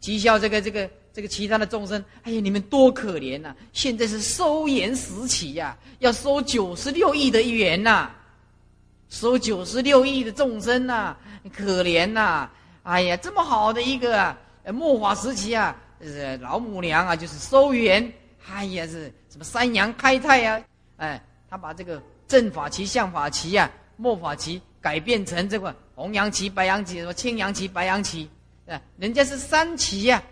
[0.00, 2.04] 讥笑这个这个这个其他的众生。
[2.22, 3.54] 哎呀，你们多可怜呐！
[3.72, 8.10] 现在是收严时期呀，要收九十六亿的元呐，
[9.08, 11.16] 收九十六亿的众生呐，
[11.56, 12.50] 可怜呐！
[12.82, 14.36] 哎呀，这么好的一个啊
[14.72, 15.74] 末法时期啊！
[16.00, 18.12] 是老母娘啊，就是收元，
[18.48, 20.60] 哎呀，是什么三阳开泰呀？
[20.96, 28.26] 哎，他把这个正法旗、相法旗呀、末法旗改变成这个红阳旗、白阳旗，什么青阳旗、白阳旗，
[28.66, 30.22] 哎，人家是三旗呀，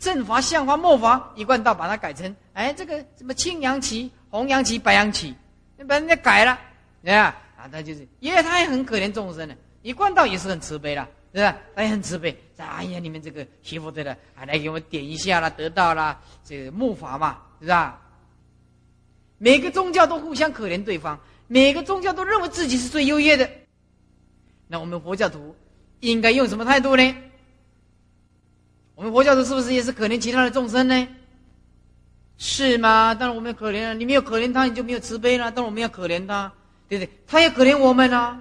[0.00, 5.32] 正法、相法、末法一贯道把它改成，哎，这个什么青阳旗、红阳旗、白阳旗，
[5.86, 6.58] 把人家改了，
[7.04, 7.36] 对吧？
[7.56, 11.06] 啊，他就是，因为他也很可怜众生的，一贯道也是很慈悲的。
[11.32, 11.56] 是吧？
[11.76, 12.36] 他也很慈悲。
[12.56, 18.02] 哎呀，你们这个学佛的了，还来给我点一下啦，得到啦，这个木法嘛，是吧？
[19.38, 21.16] 每个宗教都互相可怜对方，
[21.52, 23.50] 每个宗教都认为自己是最优越的。
[24.68, 25.56] 那我们佛教徒
[25.98, 27.16] 应该用什么态度呢？
[28.94, 31.08] 我们佛教徒是不是也是可怜其他的众生呢？
[32.38, 33.12] 是吗？
[33.16, 33.92] 当然我们要可怜啊！
[33.92, 35.50] 你没有可怜他，你就没有慈悲了。
[35.50, 36.52] 当然我们要可怜他，
[36.88, 37.12] 对不对？
[37.26, 38.40] 他也可怜我们啊！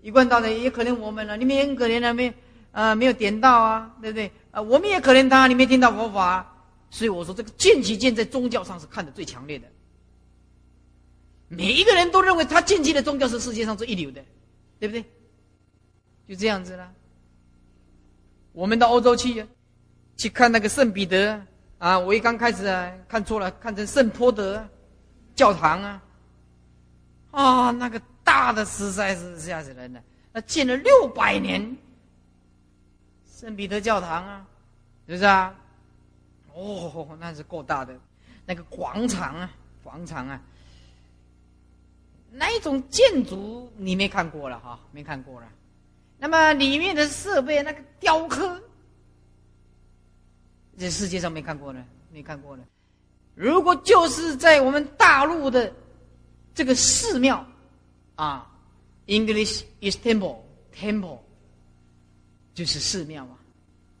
[0.00, 2.32] 一贯道的也可怜我们了，你们也很可怜啊，没
[2.72, 4.32] 啊没有点到啊，对不对？
[4.52, 6.50] 啊，我们也可怜他，你没听到佛法，
[6.88, 9.68] 所以我说这个见其见在宗教上是看的最强烈的。
[11.56, 14.22] 每一个人都认为他进去的宗教是世界上最一流的，
[14.78, 15.04] 对不对？
[16.26, 16.90] 就这样子了。
[18.52, 19.44] 我们到欧洲去，
[20.16, 21.40] 去看那个圣彼得
[21.78, 24.66] 啊，我一刚开始啊看错了，看成圣托德
[25.34, 26.02] 教堂啊，
[27.32, 30.02] 啊，那个大的实在是吓死人了，
[30.32, 31.76] 那建了六百年，
[33.30, 34.46] 圣彼得教堂啊，
[35.06, 35.54] 是不是啊？
[36.54, 37.94] 哦，那是够大的，
[38.46, 39.50] 那个广场啊，
[39.82, 40.40] 广场啊。
[42.36, 45.48] 那一种建筑你没看过了哈，没看过了。
[46.18, 48.60] 那么里面的设备，那个雕刻，
[50.76, 52.64] 这世界上没看过呢，没看过呢。
[53.34, 55.72] 如果就是在我们大陆的
[56.54, 57.44] 这个寺庙
[58.16, 58.50] 啊
[59.06, 61.18] ，English is temple，temple
[62.54, 63.38] 就是寺庙啊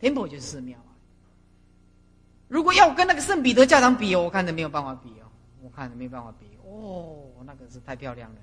[0.00, 0.90] ，temple 就是寺庙啊。
[2.48, 5.26] 如果要跟那个圣彼得教堂比哦，我看着没有办法比哦，
[5.62, 6.46] 我看着没有办法比。
[6.64, 7.23] 哦，
[7.58, 8.36] 那个是太漂亮了，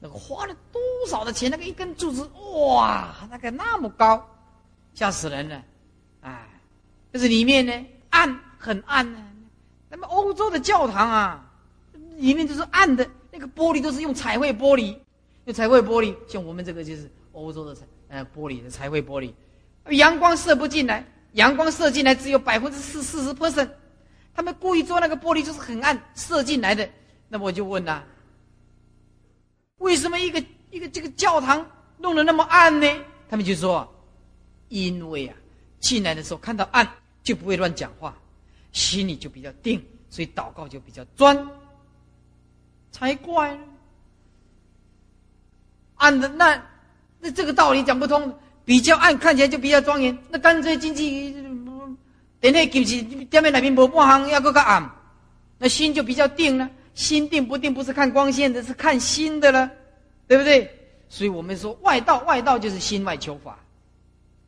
[0.00, 1.50] 那个花了多少的钱？
[1.50, 2.28] 那个一根柱子，
[2.66, 4.24] 哇，那个那么高，
[4.94, 5.62] 吓死人了，
[6.22, 6.46] 哎，
[7.12, 9.18] 但是里面呢暗很暗呢。
[9.90, 11.50] 那么欧洲的教堂啊，
[12.16, 14.96] 里面都是暗的，那个玻璃都是用彩绘玻璃，
[15.46, 19.32] 用彩绘玻璃，像我们这个就是欧洲的彩呃玻璃的彩绘玻璃，
[19.94, 23.70] 阳光射不进来，阳光射进来只有百分之四四十 percent，
[24.34, 26.88] 他们故意做那个玻璃就是很暗，射进来的。
[27.28, 28.02] 那么我就问呐，
[29.78, 31.64] 为什么一个一个这个教堂
[31.98, 32.86] 弄得那么暗呢？
[33.28, 33.86] 他们就说，
[34.68, 35.36] 因为啊，
[35.80, 36.88] 进来的时候看到暗
[37.22, 38.16] 就不会乱讲话，
[38.72, 41.46] 心里就比较定，所以祷告就比较专。
[42.90, 43.62] 才怪呢！
[45.96, 46.60] 暗的那
[47.20, 51.32] 那这个道理讲不通，比较暗看起来就比较庄严，那干脆进去，
[52.40, 54.90] 等那进去店面那边无半行，要搁个暗，
[55.58, 56.70] 那心就比较定了。
[56.98, 59.70] 心定不定不是看光线的，是看心的了，
[60.26, 60.68] 对不对？
[61.08, 63.56] 所以我们说外道，外道就是心外求法，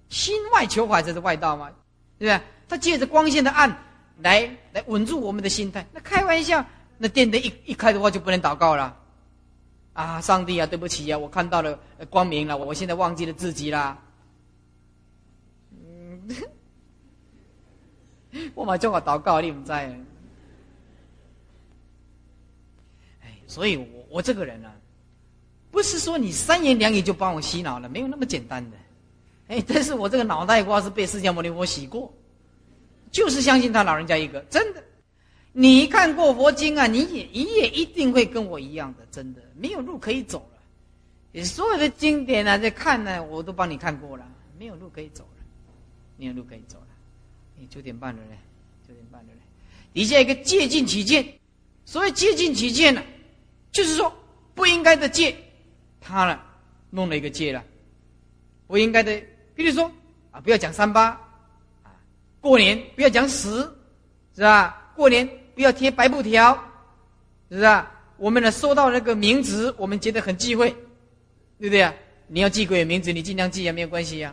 [0.08, 1.70] 心外求法才是外道嘛，
[2.18, 2.40] 对不对？
[2.68, 3.72] 他借着光线的暗
[4.18, 5.86] 来来稳住我们的心态。
[5.92, 6.66] 那开玩笑，
[6.98, 8.96] 那电灯一一开的话就不能祷告了
[9.92, 10.20] 啊！
[10.20, 11.78] 上帝啊，对不起啊，我看到了
[12.10, 13.96] 光明了，我现在忘记了自己啦。
[15.70, 16.28] 嗯，
[18.56, 19.96] 我马叫我祷告，你不在。
[23.50, 24.70] 所以，我我这个人呢，
[25.72, 28.76] 不是说你三言两语就帮我洗脑了，没有那么简单的。
[29.48, 32.14] 哎，但是我这个脑袋瓜是被释迦牟尼佛洗过，
[33.10, 34.80] 就是相信他老人家一个，真的。
[35.52, 40.58] 你看过佛经啊，你也你也一定会跟我一样的，真的没有路可以走了。
[41.32, 44.24] 你所有的经典啊，在看呢，我都帮你看过了，
[44.60, 45.42] 没有路可以走了，
[46.16, 46.86] 没有路可以走了。
[47.58, 48.38] 你九点半了嘞，
[48.86, 49.40] 九点半了嘞。
[49.92, 51.26] 底下一个借尽起见，
[51.84, 53.02] 所谓借尽起见呢。
[53.72, 54.12] 就是说，
[54.54, 55.36] 不应该的戒，
[56.00, 56.40] 他呢
[56.90, 57.62] 弄了一个戒了。
[58.66, 59.20] 不应该的，
[59.54, 59.90] 比如说
[60.30, 61.08] 啊，不要讲三八，
[61.82, 61.90] 啊，
[62.40, 63.76] 过年不要讲死，
[64.34, 64.92] 是吧？
[64.94, 66.54] 过年不要贴白布条，
[67.48, 67.90] 是不是啊？
[68.16, 70.70] 我们呢收到那个名字，我们觉得很忌讳，
[71.58, 71.92] 对不对啊？
[72.28, 74.32] 你要记鬼名字，你尽量记也没有关系呀。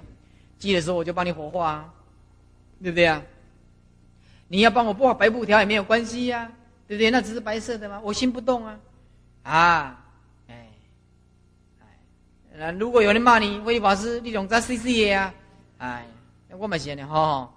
[0.60, 1.94] 记的时候我就帮你火化，啊，
[2.82, 3.22] 对不对啊？
[4.50, 6.52] 你要帮我挂白布条也没有关系呀，
[6.88, 7.10] 对不对？
[7.10, 8.80] 那只是白色的嘛，我心不动啊。
[9.48, 9.98] 啊，
[10.50, 10.68] 哎，
[11.80, 11.86] 哎，
[12.54, 15.34] 那如果有人骂你，威法师，你用在 C C 的啊？
[15.78, 16.06] 哎，
[16.50, 17.50] 我嘛是安尼吼，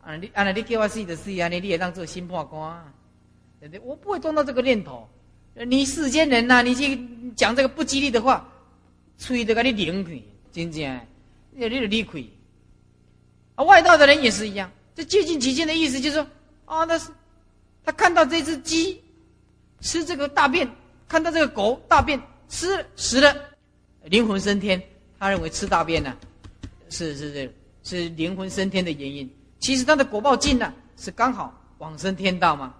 [0.00, 2.94] 啊你啊你叫我试就死啊，你你也当做心破官，
[3.58, 3.80] 对不对？
[3.84, 5.08] 我不会动到这个念头。
[5.66, 6.96] 你世间人呐，你去
[7.34, 8.48] 讲这个不吉利的话，
[9.18, 11.00] 吹得给你灵开，真正，
[11.50, 12.30] 你就理亏。
[13.56, 16.26] 啊，外道的人也是一样，这接近极限的意思就是说，
[16.64, 17.10] 啊，那是
[17.84, 19.02] 他看到这只鸡
[19.80, 20.68] 吃这个大便。
[21.08, 23.34] 看到这个狗大便吃食了，
[24.04, 24.80] 灵魂升天。
[25.18, 26.16] 他认为吃大便呢，
[26.90, 29.28] 是是是是灵魂升天的原因。
[29.58, 32.74] 其实他的果报尽了，是刚好往生天道吗？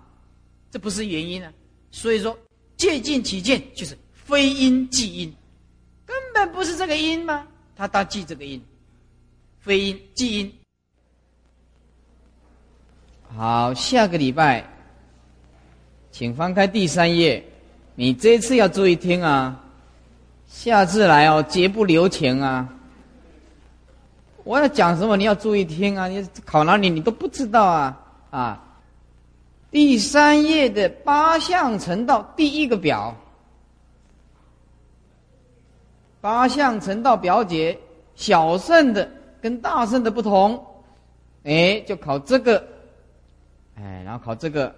[0.71, 1.53] 这不是原因啊。
[1.91, 2.39] 所以说
[2.77, 5.35] 借尽起见就是非因即因，
[6.07, 7.49] 根本不是这个因吗？
[7.75, 8.63] 他当记这个因，
[9.59, 10.53] 非因即因。
[13.35, 14.65] 好，下个礼拜，
[16.13, 17.43] 请翻开第三页。
[18.01, 19.61] 你这次要注意听啊，
[20.47, 22.69] 下次来哦，绝不留情啊！
[24.45, 26.07] 我要讲什么，你要注意听啊！
[26.07, 28.65] 你考哪里你都不知道啊啊！
[29.73, 33.17] 第三页的八相成道第一个表，
[36.21, 37.77] 八相成道表解
[38.15, 39.11] 小圣的
[39.43, 40.65] 跟大圣的不同，
[41.43, 42.65] 哎，就考这个，
[43.75, 44.73] 哎，然后考这个，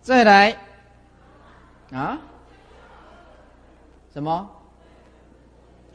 [0.00, 0.56] 再来，
[1.92, 2.18] 啊，
[4.12, 4.50] 什么？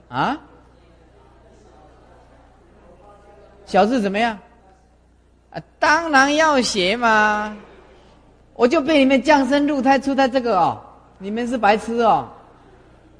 [0.10, 0.38] 啊？
[3.66, 4.38] 小字怎么样？
[5.52, 7.56] 啊，当然要写嘛！
[8.54, 10.82] 我就被你们降生入胎出胎这个哦，
[11.18, 12.30] 你们是白痴哦！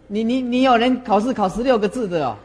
[0.08, 2.38] 你你你有人考试考十六个字的哦，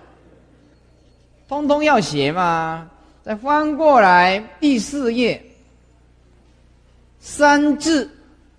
[1.49, 2.89] 通通要写嘛！
[3.23, 5.45] 再翻过来第四页，
[7.19, 8.11] 三字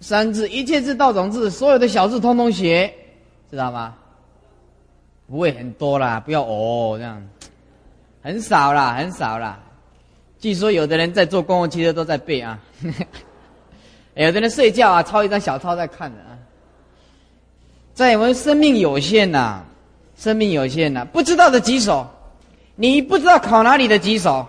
[0.02, 2.94] 三字一切字道种字，所有的小字通通写，
[3.50, 3.96] 知道吗？
[5.30, 7.26] 不会很多啦，不要哦这样，
[8.22, 9.58] 很少啦，很少啦。
[10.40, 12.60] 据说有的人在坐公共汽车都在背啊，
[14.16, 16.38] 有的人睡觉啊抄一张小抄在看的啊。
[17.94, 19.62] 在我们生命有限呐，
[20.18, 22.10] 生命有限呐，不知道的棘手，
[22.76, 24.48] 你不知道考哪里的棘手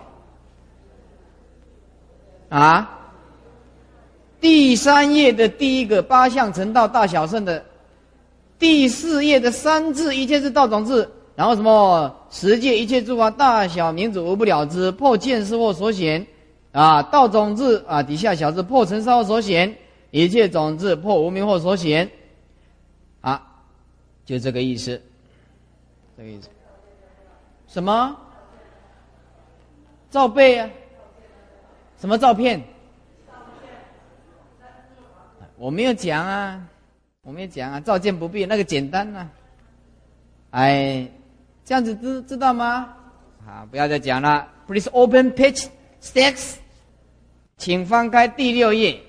[2.49, 2.99] 啊？
[4.43, 7.65] 第三页的第一个八相成道大小圣的，
[8.59, 11.09] 第四页的三字一切是道种字。
[11.37, 12.15] 然后什么？
[12.29, 16.27] 十界一切诸法大小名字无不了之，破见识或所显，
[16.73, 19.75] 啊，道种字啊，底下小字破尘沙或所显，
[20.11, 22.11] 一切种子破无名或所显，
[23.21, 23.41] 啊，
[24.27, 25.01] 就这个意思，
[26.17, 26.49] 这个意思。
[27.69, 28.17] 什么？
[30.11, 30.69] 照背啊？
[32.01, 32.61] 什么照片？
[35.63, 36.61] 我没有讲啊，
[37.21, 39.31] 我没有讲啊，照见不必，那个简单啊，
[40.51, 41.09] 哎。
[41.65, 42.93] 这样子知知道吗？
[43.47, 44.49] 好，不要再讲了。
[44.67, 45.69] Please open page
[46.03, 46.57] six，
[47.57, 49.01] 请翻开第六页。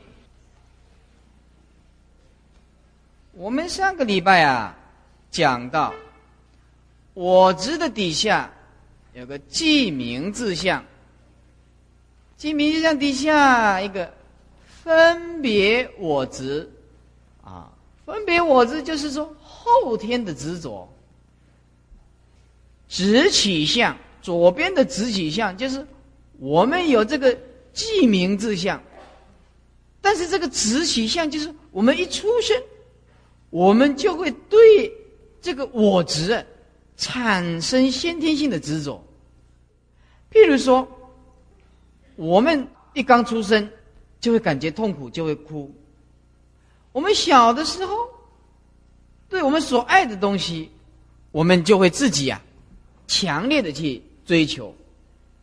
[3.32, 4.78] 我们上个礼拜啊
[5.32, 5.92] 讲到，
[7.16, 8.52] 我执的底下
[9.14, 10.86] 有个记名字相，
[12.38, 14.14] 记名字相底下一个
[14.84, 16.70] 分别我执
[17.42, 17.72] 啊，
[18.06, 20.90] 分别我执就是说后天的执着。
[22.90, 25.88] 执起相，左边的执起相就是
[26.38, 27.36] 我们有这个
[27.72, 28.84] 记名字相，
[30.02, 32.62] 但是这个执起相就是我们一出生，
[33.50, 34.94] 我们就会对
[35.42, 36.46] 这个我执
[36.98, 39.02] 产生先天性的执着。
[40.30, 40.86] 譬如说，
[42.18, 43.68] 我们一刚出生
[44.24, 45.70] 就会感觉痛苦，就会哭。
[46.94, 47.94] 我们小的时候，
[49.28, 50.70] 对我们所爱的东西，
[51.34, 52.42] 我们就会自己呀。
[53.06, 54.74] 强烈的去追求，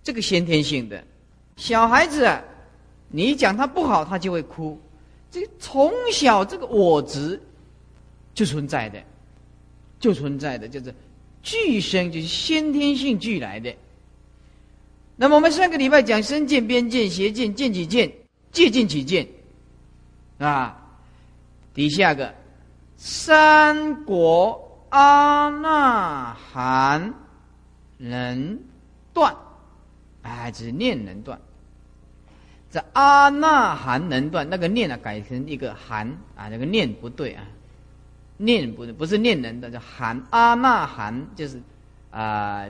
[0.03, 1.05] 这个先天性的，
[1.57, 2.43] 小孩子啊，
[3.09, 4.81] 你讲他不好，他就会哭。
[5.31, 7.39] 这从小这个我执
[8.33, 8.99] 就存在的，
[10.01, 10.95] 就存在的，就是
[11.43, 13.77] 俱生，就是先天性俱来的。
[15.17, 18.11] 那么我们上个礼拜讲身见、边见、邪见、见己见、
[18.53, 19.27] 借见起见，
[20.39, 20.77] 啊，
[21.73, 22.35] 底下个
[22.97, 27.15] 三国阿那含。
[28.03, 28.59] 能
[29.13, 29.37] 断，
[30.23, 31.39] 哎，只是念能断。
[32.71, 37.45] 这阿那含能断，那个念啊，改成一个含啊，那个念不对啊，
[38.39, 41.61] 念不不是念能的，叫含阿那含，就是
[42.11, 42.67] 啊，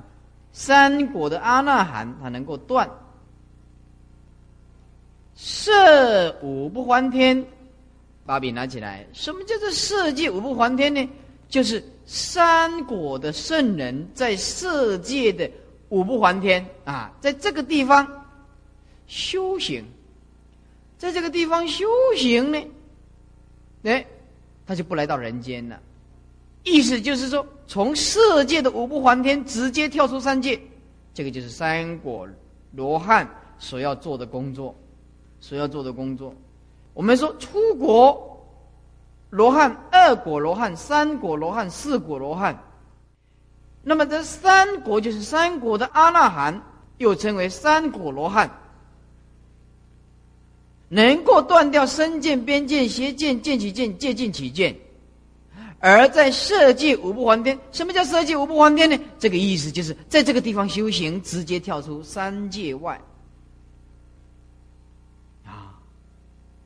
[0.50, 2.90] 三果的阿那含，它能够断。
[5.42, 7.42] 色五不还天，
[8.26, 9.06] 把笔拿起来。
[9.14, 11.08] 什么叫做色界五不还天呢？
[11.48, 15.50] 就是三果的圣人在色界的
[15.88, 18.06] 五不还天啊，在这个地方
[19.06, 19.82] 修行，
[20.98, 22.62] 在这个地方修行呢，
[23.84, 24.04] 哎，
[24.66, 25.80] 他就不来到人间了。
[26.64, 30.60] 意思就是说，从色界的五不还天直接跳出三界，
[31.14, 32.28] 这个就是三果
[32.72, 33.26] 罗汉
[33.58, 34.76] 所要做的工作，
[35.40, 36.34] 所要做的工作。
[36.94, 38.26] 我们说出国。
[39.30, 42.64] 罗汉二果罗汉、三果罗汉、四果罗汉，
[43.84, 46.60] 那么这三果就是三果的阿那含，
[46.98, 48.50] 又称为三果罗汉，
[50.88, 54.74] 能够断掉身见、边见、邪见、见起见、借尽起见，
[55.78, 57.56] 而在色界五不还天。
[57.70, 58.98] 什么叫色界五不还天呢？
[59.20, 63.00] 这个意思就是在这个地方修行，直接跳出三界外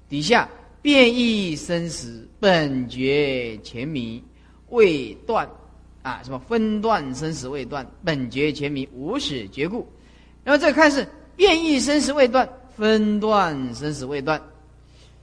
[0.08, 0.48] 底下。
[0.82, 4.22] 变异生死，本觉前迷
[4.68, 5.48] 未断，
[6.02, 9.88] 啊，什么分断生死未断，本觉前迷无始觉故。
[10.44, 12.46] 那么这个看是变异生死未断，
[12.76, 14.38] 分断生死未断，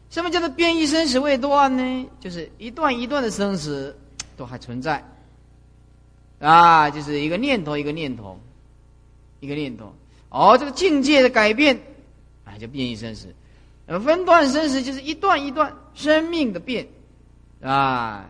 [0.09, 2.09] 什么叫做变异生死未断呢？
[2.19, 3.95] 就是一段一段的生死
[4.35, 5.07] 都还存在，
[6.39, 8.35] 啊，就是一个念头一个念头，
[9.41, 9.93] 一个念头。
[10.29, 11.79] 哦，这个境界的改变，
[12.45, 13.27] 啊，就变异生死。
[13.99, 16.87] 分段生死就是一段一段生命的变，
[17.61, 18.29] 啊，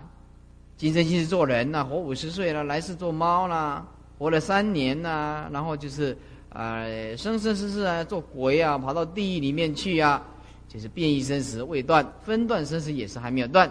[0.78, 3.86] 今生今世做人呐，活五十岁了，来世做猫啦，
[4.18, 6.18] 活了三年呐，然后就是
[6.50, 6.84] 啊，
[7.18, 10.26] 生生世世啊，做鬼啊，跑到地狱里面去啊。
[10.74, 13.70] 就是变异生死未断，分段生死也是还没有断。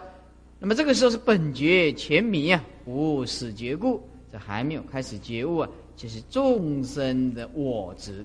[0.58, 8.22] 那么这个时候是本觉前迷啊，无始觉故，这还没有开始觉悟啊，就是众生的我执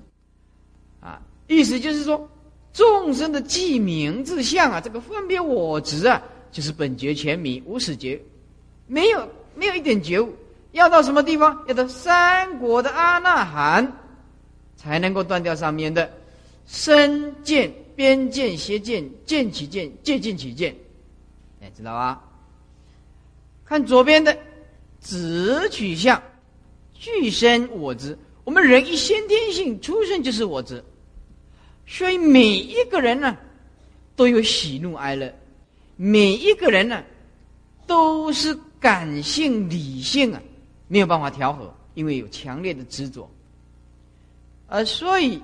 [1.00, 1.22] 啊。
[1.48, 2.28] 意思就是说，
[2.76, 6.22] 众生的记名字相啊，这个分别我执啊，
[6.52, 8.20] 就是本觉全迷，无始觉，
[8.86, 10.30] 没有没有一点觉悟。
[10.72, 11.64] 要到什么地方？
[11.68, 13.90] 要到三国的阿那含，
[14.76, 16.12] 才能够断掉上面的
[16.66, 17.72] 身见。
[17.96, 20.76] 边见邪见，见起见，借见起见，
[21.62, 22.22] 哎，知道吧？
[23.64, 24.36] 看左边的
[25.00, 26.22] 子取向，
[26.92, 28.14] 具身我执。
[28.44, 30.84] 我们人一先天性出生就是我执，
[31.86, 33.36] 所以每一个人呢
[34.14, 35.32] 都有喜怒哀乐，
[35.96, 37.02] 每一个人呢
[37.86, 40.42] 都是感性理性啊
[40.88, 43.30] 没有办法调和，因为有强烈的执着，
[44.66, 45.40] 而所以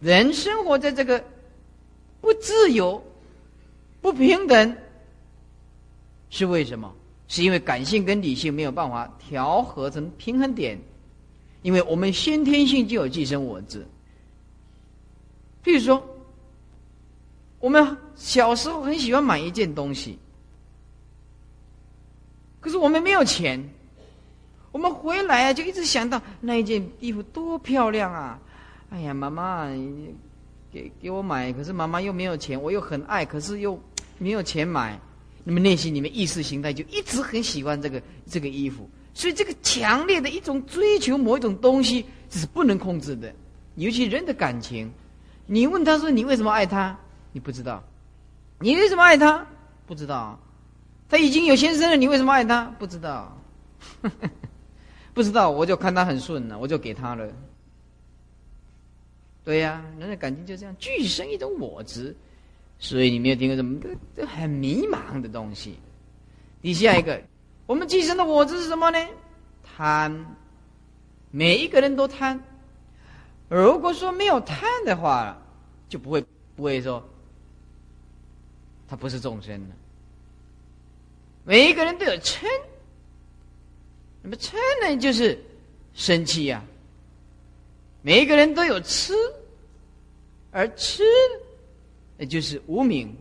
[0.00, 1.22] 人生活在这个。
[2.18, 3.00] 不自由，
[4.00, 4.76] 不平等，
[6.28, 6.92] 是为什么？
[7.28, 10.76] 是因为感性跟理性没有办法调和成平衡点，
[11.62, 13.86] 因为我们先天性就有寄生我执。
[15.66, 16.00] 譬如说，
[17.58, 20.16] 我们小时候很喜欢买一件东西，
[22.60, 23.60] 可是我们没有钱，
[24.70, 28.38] 我们回来啊就一直想到那一件衣服多漂亮啊！
[28.90, 29.68] 哎呀，妈妈。
[30.72, 33.80] 给给我买，可是妈妈又没有钱，我又很爱，可是又
[34.18, 35.00] 没有钱买。
[35.42, 43.34] 那么内心里面意识形态就一直很喜欢这个这个衣服，所以这个强烈的一种追求某一种东西，这是不能控制的。
[43.76, 44.92] 尤其人的感情，
[45.46, 46.96] 你问他说你为什么爱他，
[47.32, 47.82] 你不知道；
[48.60, 49.46] 你为什么爱他，
[49.86, 50.38] 不知道。
[51.08, 53.36] 他已经有先生了，你为什么爱他，不知道。
[55.14, 57.26] 不知道，我就看他很顺了，我就给他了。
[59.44, 62.14] 对呀，人的感情就这样，俱生一种我执，
[62.80, 63.80] 所以你没有听过什么
[64.16, 65.78] 这很迷茫的东西。
[66.60, 67.22] 底下一个，
[67.66, 68.98] 我们寄生的我执是什么呢？
[69.76, 70.26] 贪，
[71.30, 72.42] 每一个人都贪。
[73.48, 75.36] 如果说没有贪的话，
[75.88, 76.24] 就不会
[76.54, 77.02] 不会说
[78.88, 79.74] 他不是众生了。
[81.44, 82.46] 每一个人都有嗔，
[84.22, 85.40] 那么嗔呢，就是
[85.94, 86.62] 生气呀。
[88.02, 89.14] 每一个人都有痴，
[90.50, 91.04] 而痴，
[92.16, 93.14] 那就是无名。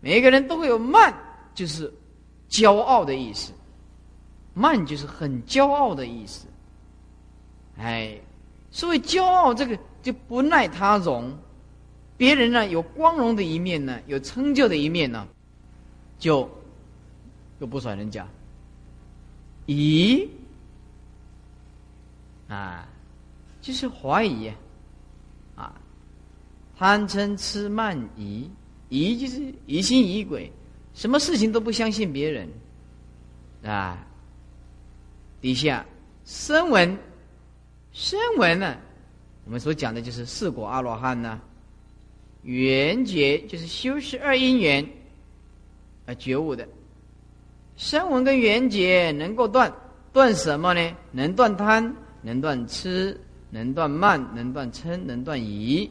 [0.00, 1.14] 每一个人都会有慢，
[1.54, 1.92] 就是
[2.48, 3.52] 骄傲的意思。
[4.54, 6.46] 慢就是很骄傲的意思。
[7.78, 8.18] 哎，
[8.76, 11.34] 所谓骄傲，这个就不耐他容。
[12.18, 15.26] 别人呢有光荣的一面呢，有成就的一面呢，
[16.18, 16.46] 就
[17.58, 18.28] 就不甩人家。
[19.66, 20.28] 咦，
[22.48, 22.86] 啊。
[23.62, 24.52] 就是怀疑，
[25.56, 25.72] 啊，
[26.78, 28.48] 贪嗔痴慢疑，
[28.90, 30.52] 疑就是疑心疑鬼，
[30.92, 32.46] 什么事情都不相信别人，
[33.64, 34.06] 啊。
[35.40, 35.82] 底下
[36.26, 36.96] 声闻，
[37.96, 38.76] 声闻呢，
[39.46, 41.40] 我们所讲的就是四果阿罗汉呢，
[42.42, 44.86] 缘觉就是修持二因缘
[46.04, 46.68] 而觉悟的，
[47.78, 49.72] 声闻跟缘觉能够断
[50.12, 50.94] 断什么呢？
[51.10, 53.18] 能断贪，能断痴。
[53.48, 55.88] 能断慢，能断嗔，能断疑，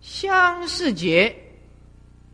[0.00, 1.34] 相视觉，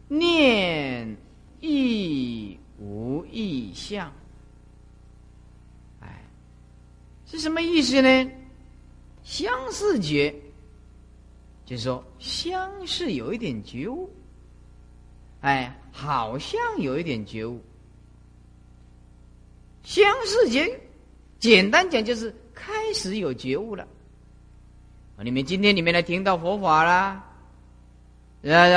[0.09, 1.16] 念
[1.61, 4.12] 亦无异相。
[6.01, 6.24] 哎，
[7.24, 8.30] 是什么意思呢？
[9.24, 10.32] 相似觉，
[11.64, 14.08] 就是说相似有一点觉悟，
[15.40, 17.60] 哎，好像有一点觉悟。
[19.82, 20.78] 相似觉，
[21.38, 23.86] 简单讲就是开始有觉悟了。
[25.22, 27.24] 你们今天你们来听到佛法啦，
[28.42, 28.74] 是不是？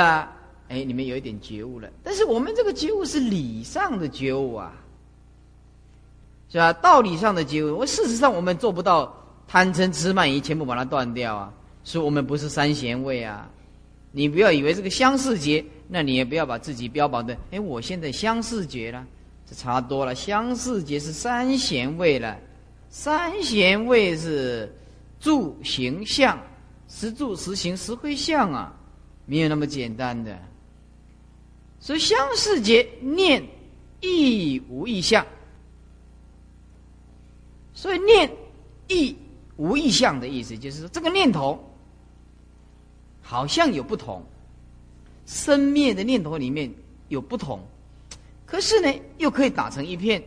[0.68, 1.90] 哎，你们有一点觉悟了。
[2.02, 4.72] 但是我们这个觉悟是理上的觉悟啊，
[6.50, 6.72] 是吧？
[6.74, 9.17] 道理上的觉悟，我事实上我们做不到
[9.48, 13.50] 贪嗔痴慢疑全部把它断掉啊，所以我们不是三贤位啊。
[14.12, 19.04] 你不要以为这个相似觉，那你也不要把自己标榜的，哎，我现在相似觉了，
[19.44, 20.14] 这差多了。
[20.14, 22.38] 相似觉是三贤位了，
[22.88, 24.72] 三贤位是。
[25.20, 26.40] 住行相，
[26.86, 28.72] 实住实行实会相啊，
[29.26, 30.38] 没有那么简单的
[31.80, 33.44] 所以相似节念
[34.00, 35.26] 亦无异相，
[37.74, 38.30] 所以念
[38.86, 39.12] 亦
[39.58, 41.62] 无异相的意思，就是说这个念头
[43.20, 44.22] 好像有不同，
[45.26, 46.72] 生灭的念头里面
[47.08, 47.60] 有不同，
[48.46, 50.22] 可是呢又可以打成一片，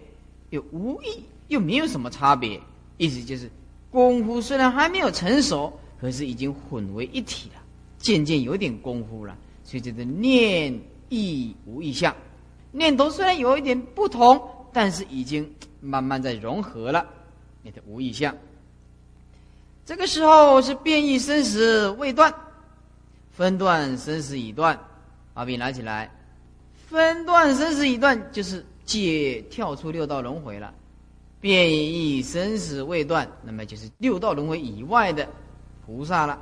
[0.51, 2.61] 又无异，又没有什么差别。
[2.97, 3.49] 意思就是
[3.89, 7.61] 功夫虽然还没有成熟，可是已经混为一体了，
[7.97, 10.79] 渐渐有点功夫了，所以就是念。
[11.13, 12.15] 意无异相，
[12.71, 15.45] 念头虽然有一点不同，但是已经
[15.81, 17.05] 慢慢在融合了，
[17.63, 18.33] 念头无异相。
[19.85, 22.33] 这个时候是变异生死未断，
[23.31, 24.79] 分段生死已断。
[25.33, 26.11] 把笔拿起来，
[26.89, 30.73] 分段生死已断，就是解跳出六道轮回了。
[31.39, 35.27] 变异生死未断，那么就是六道轮回以外的
[35.85, 36.37] 菩萨了。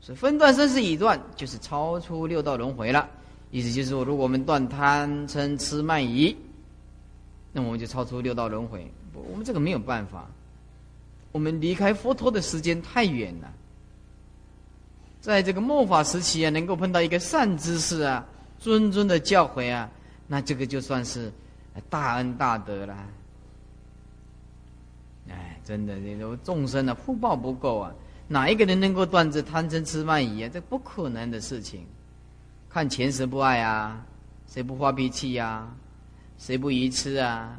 [0.00, 3.08] 所以分段生死已断，就是超出六道轮回了。
[3.52, 6.36] 意思就是说，如果我们断贪嗔痴慢疑，
[7.52, 8.86] 那我们就超出六道轮回。
[9.14, 10.28] 我们这个没有办法，
[11.32, 13.50] 我们离开佛陀的时间太远了。
[15.20, 18.26] 在这个末法时期啊，能够碰到一个善知识啊，
[18.60, 19.88] 谆谆的教诲啊，
[20.26, 21.32] 那这个就算是
[21.88, 22.96] 大恩大德了。
[25.28, 27.94] 哎，真的，这种众生的福报不够啊。
[28.28, 30.50] 哪一个人能够断这贪嗔痴慢疑啊？
[30.52, 31.86] 这不可能的事情。
[32.68, 34.04] 看钱谁不爱啊？
[34.48, 35.72] 谁不发脾气呀？
[36.36, 37.56] 谁不愚痴啊？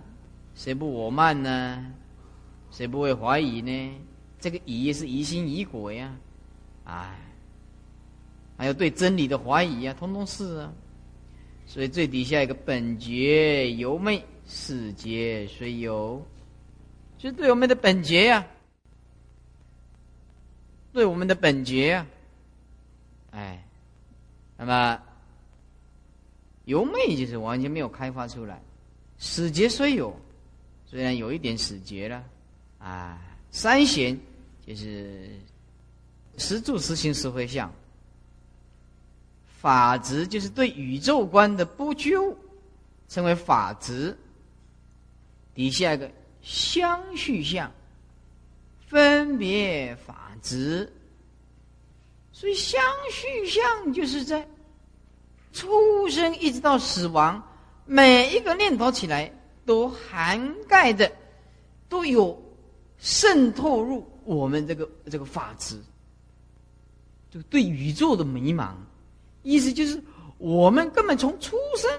[0.53, 1.85] 谁不我慢呢？
[2.73, 4.01] 谁不会怀疑呢？
[4.39, 6.17] 这个疑是疑心疑鬼呀！
[6.85, 7.15] 哎，
[8.57, 10.73] 还有对真理的怀疑啊，通通是啊。
[11.67, 16.25] 所以最底下一个本觉由昧，世劫虽有，
[17.19, 18.45] 就是对我们的本觉呀。
[20.91, 22.07] 对我们的本觉啊，
[23.31, 23.63] 哎，
[24.57, 24.99] 那么
[26.65, 28.59] 由昧就是完全没有开发出来，
[29.19, 30.19] 死劫虽有，
[30.87, 32.23] 虽然有一点死劫了，
[32.83, 33.17] 啊，
[33.49, 34.19] 三贤
[34.67, 35.29] 就是
[36.37, 37.73] 实住实行十会相，
[39.61, 42.37] 法执就是对宇宙观的不究，
[43.07, 44.17] 称为法执。
[45.55, 46.11] 底下一个
[46.41, 47.71] 相续相，
[48.87, 50.19] 分别法。
[50.41, 50.91] 子，
[52.33, 54.45] 所以相续相就是在
[55.53, 57.41] 出生一直到死亡，
[57.85, 59.31] 每一个念头起来
[59.65, 61.09] 都涵盖的，
[61.87, 62.42] 都有
[63.03, 65.77] 渗透入我们这个这个法执，
[67.29, 68.71] 就对宇宙的迷茫，
[69.41, 70.01] 意思就是
[70.37, 71.91] 我们根本从出生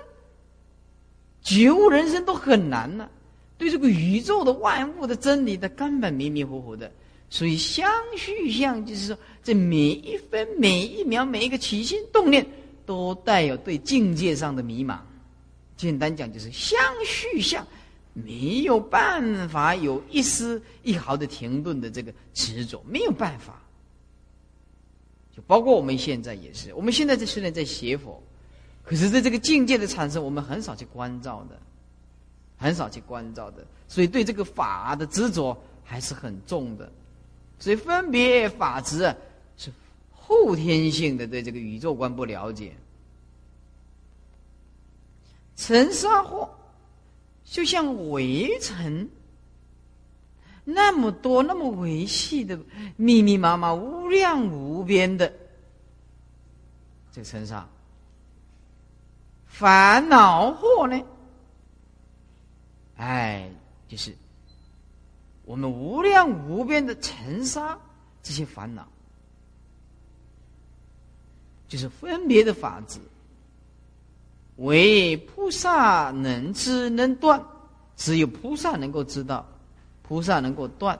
[1.42, 3.10] 觉悟人生都很难了，
[3.58, 6.90] 对这个宇宙的万物的真理的根本迷迷糊糊的。
[7.28, 7.86] 所以相
[8.16, 12.46] 续相就是说，这每一分、每一秒、每一个起心动念，
[12.86, 14.98] 都带有对境界上的迷茫。
[15.76, 17.66] 简单讲，就是相续相，
[18.14, 23.60] 没有办法有一丝一毫的停顿的这个执着，没有办法。
[25.36, 28.22] 就包括我们现在也是，我们现在在虽然在写佛，
[28.84, 31.60] 可是在这个境界的产生，我们很少去关照的，
[32.56, 36.90] 很少去关照的，所以对这个法的执着还是很重的。
[37.58, 39.16] 所以分别法执啊，
[39.56, 39.72] 是
[40.12, 42.72] 后天性的对这个宇宙观不了解。
[45.56, 46.48] 尘沙惑，
[47.54, 49.08] 就像围城，
[50.64, 52.58] 那么多那么维系的
[52.96, 55.32] 密密麻麻、无量无边的
[57.12, 57.64] 这个尘沙，
[59.46, 61.00] 烦恼惑呢？
[62.96, 63.48] 哎，
[63.86, 64.12] 就是。
[65.44, 67.78] 我们无量无边的尘沙，
[68.20, 68.84] 这些烦恼，
[71.68, 72.98] 就是分别的法子，
[74.56, 77.42] 唯菩萨能知能断，
[77.96, 79.46] 只有菩萨能够知道，
[80.02, 80.98] 菩萨能够断。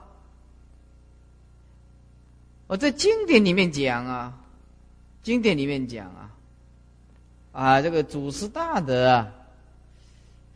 [2.67, 4.33] 我在经典里面讲啊，
[5.23, 6.31] 经典里面讲啊，
[7.51, 9.31] 啊，这个祖师大德啊，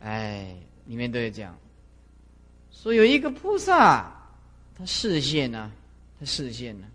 [0.00, 0.56] 哎，
[0.86, 1.56] 里面都有讲。
[2.72, 4.12] 说有一个菩萨，
[4.76, 5.70] 他视线呢，
[6.18, 6.86] 他视线呢，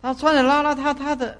[0.00, 1.36] 他穿着邋邋遢遢的，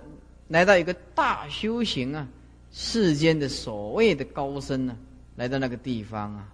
[0.48, 2.28] 来到一个大修行啊，
[2.76, 4.96] 世间的所谓的高僧呢，
[5.36, 6.48] 来到那个地方啊，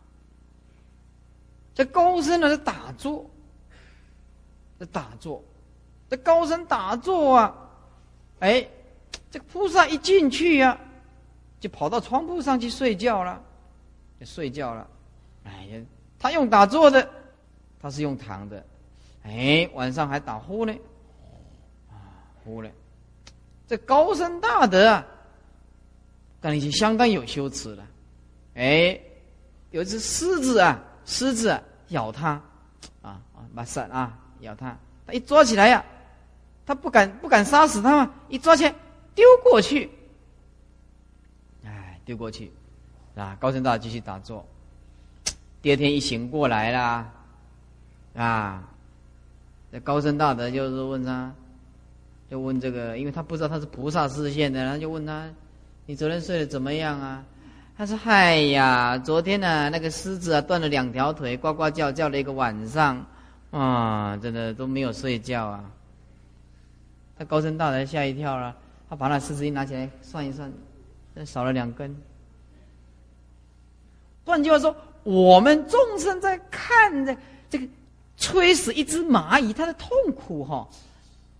[1.74, 3.24] 这高僧呢在打坐，
[4.78, 5.42] 在打坐，
[6.10, 7.56] 这高僧打坐啊，
[8.40, 8.68] 哎，
[9.30, 10.78] 这个菩萨一进去呀，
[11.58, 13.42] 就跑到床铺上去睡觉了，
[14.20, 14.86] 就睡觉了，
[15.44, 15.80] 哎呀。
[16.18, 17.10] 他用打坐的，
[17.80, 18.62] 他是用躺的，
[19.22, 20.74] 哎，晚上还打呼呢，
[22.44, 22.68] 呼呢。
[23.66, 25.06] 这高僧大德啊，
[26.40, 27.86] 但已经相当有羞耻了。
[28.54, 28.98] 哎，
[29.70, 32.30] 有一只狮子啊，狮子咬他，
[33.02, 34.76] 啊啊，把伞啊咬他，
[35.06, 35.84] 他一抓起来呀，
[36.66, 38.74] 他不敢不敢杀死他嘛，一抓起来
[39.14, 39.90] 丢过去，
[41.64, 42.50] 哎，丢过去，
[43.14, 44.44] 啊，高僧大继续打坐。
[45.62, 47.12] 第二天一醒过来啦，
[48.14, 48.68] 啊，
[49.70, 51.32] 这高僧大德就是问他，
[52.30, 55.28] 就问这个，因为他不知道他是菩萨视线的，然后就问他，
[55.90, 57.20] 你昨天睡得怎么样啊？
[57.76, 63.04] 他说：“嗨呀，昨天呢，那个狮子啊断了两条腿，呱呱叫叫了一个晚上，
[63.50, 65.64] 啊，真的都没有睡觉啊。”
[67.18, 68.54] 他高声大德吓一跳了，
[68.88, 70.48] 他把那狮子一拿起来算一算，
[71.26, 71.92] 少了两根。
[74.24, 74.72] 换句话说。
[75.02, 77.16] 我们众生在看着
[77.48, 77.66] 这个
[78.18, 80.68] 吹死一只蚂蚁，它的痛苦哈，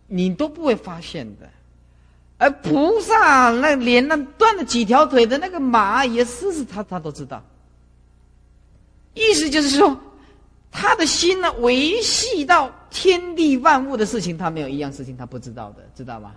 [0.06, 1.46] 你都不会发现的。
[2.40, 7.42] 而菩萨那连那断了几条腿的那个蚂蚁、狮子，他他都知道。
[9.12, 9.94] 意思就是说，
[10.70, 16.32] 他的心呢，维系到天地万物的事情，他没有一样事情他不知道的，知道吗？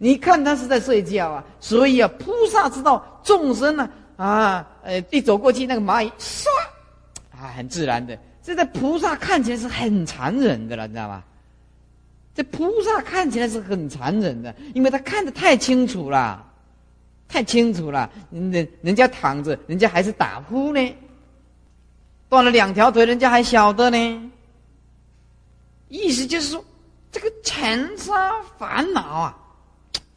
[0.00, 3.88] 你看他是在睡觉啊，所以啊，菩萨知道众生呢。
[4.16, 6.46] 啊，呃，一走过去，那个蚂蚁唰，
[7.30, 8.18] 啊，很自然的。
[8.42, 11.24] 这在菩萨看起来是很残忍的了，你知道吧？
[12.34, 16.44] 这菩萨看起来是很残忍的，因为他看得太清楚了，
[17.28, 18.10] 太清楚了。
[18.30, 20.96] 人人家躺着，人家还是打呼呢，
[22.28, 24.30] 断了两条腿，人家还晓得呢。
[25.88, 26.64] 意思就是说，
[27.12, 29.38] 这个尘沙烦恼啊，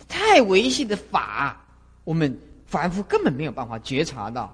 [0.07, 1.55] 太维系的法，
[2.03, 2.37] 我们。
[2.69, 4.53] 凡夫根本没有办法觉察到，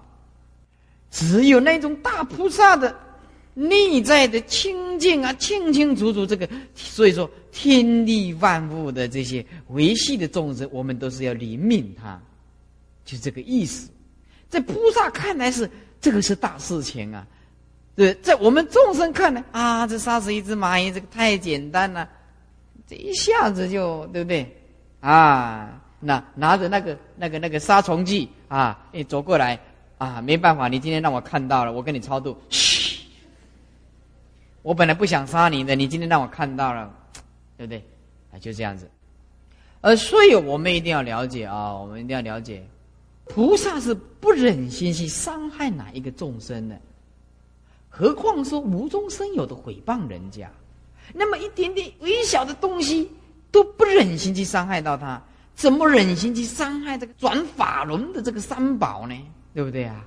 [1.10, 2.96] 只有那种大菩萨的
[3.54, 6.26] 内在的清净啊，清清楚楚。
[6.26, 12.22] 这个，所以说天地万物的这些维系的众生，我们都是要怜悯他，
[13.06, 13.90] 就这个意思。
[14.50, 15.70] 在菩萨看来是
[16.00, 17.26] 这个是大事情啊，
[17.96, 22.08] 对，在我们众生看来啊，这杀死一只蚂蚁，这个太简单了，
[22.88, 24.46] 这一下子就对不对
[25.00, 25.80] 啊？
[26.06, 29.58] 那拿着那个那个那个杀虫剂啊，你走过来
[29.98, 32.38] 啊，没办法，你今天让我看到了，我跟你超度。
[32.50, 32.73] 嘘，
[34.64, 36.92] 我本来不想杀你的，你今天让我看到了，
[37.56, 37.84] 对不对？
[38.34, 38.90] 啊，就这样子。
[39.82, 42.66] 呃所以我们一定要了解啊，我们一定要了解，
[43.26, 46.80] 菩萨是不忍心去伤害哪一个众生的，
[47.90, 50.50] 何况说无中生有的诽谤人家，
[51.14, 53.12] 那么一点点微小的东西
[53.52, 55.22] 都不忍心去伤害到他。
[55.56, 59.16] 怎么忍心去伤害这个转法轮的这个三宝呢？
[59.54, 60.04] 对不对啊？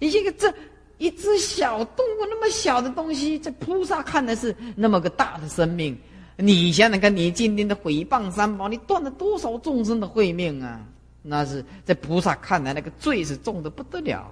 [0.00, 0.52] 一个这
[0.98, 5.98] 一只小动物那么小的东西，在菩萨看来是那么个大的生命。
[6.36, 10.80] 你想想看，你今天的毁谤三宝，你断了多少众生的慧命啊？
[11.22, 14.30] 那是在菩萨看来，那个罪是重的不得了。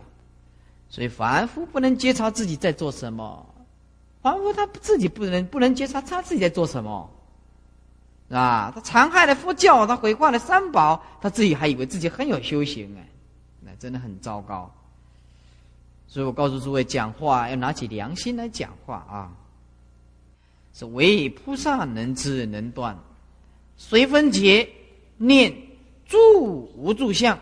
[0.88, 3.46] 所以凡夫不能觉察自己在做什么，
[4.20, 7.10] 凡夫他自己不能不能觉察他自己在做什么。
[8.30, 13.08] 啊，他残害了佛教，他毁坏了三宝，他自己还以为自己很有修行哎，
[13.60, 14.70] 那真的很糟糕。
[16.12, 19.32] 所以我告诉诸位，讲话要拿起良心来讲话啊。
[20.74, 22.98] 是唯菩萨能知能断，
[23.78, 24.68] 随分解
[25.16, 25.50] 念
[26.04, 27.38] 住无住相。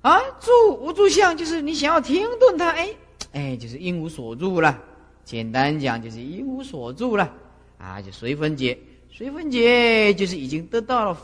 [0.00, 0.50] 啊，住
[0.80, 2.88] 无住相就是你想要停顿它，哎
[3.32, 4.82] 哎，就是因无所住了。
[5.22, 7.30] 简单讲就是因无所住了
[7.76, 8.78] 啊，就随分解。
[9.10, 11.18] 随分解就是已经得到了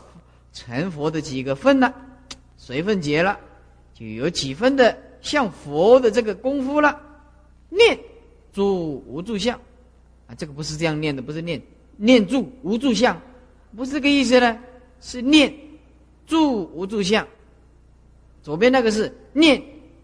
[0.53, 1.91] 成佛的几个分了，
[2.57, 3.39] 随分解了，
[3.95, 7.01] 就有几分的像佛的这个功夫了。
[7.69, 7.97] 念
[8.53, 9.59] 住无住相
[10.27, 11.59] 啊，这个不是这样念的，不是念
[11.97, 13.19] 念住无住相，
[13.75, 14.59] 不是这个意思呢，
[15.01, 15.51] 是念
[16.27, 17.27] 住无住相。
[18.43, 19.59] 左边那个是念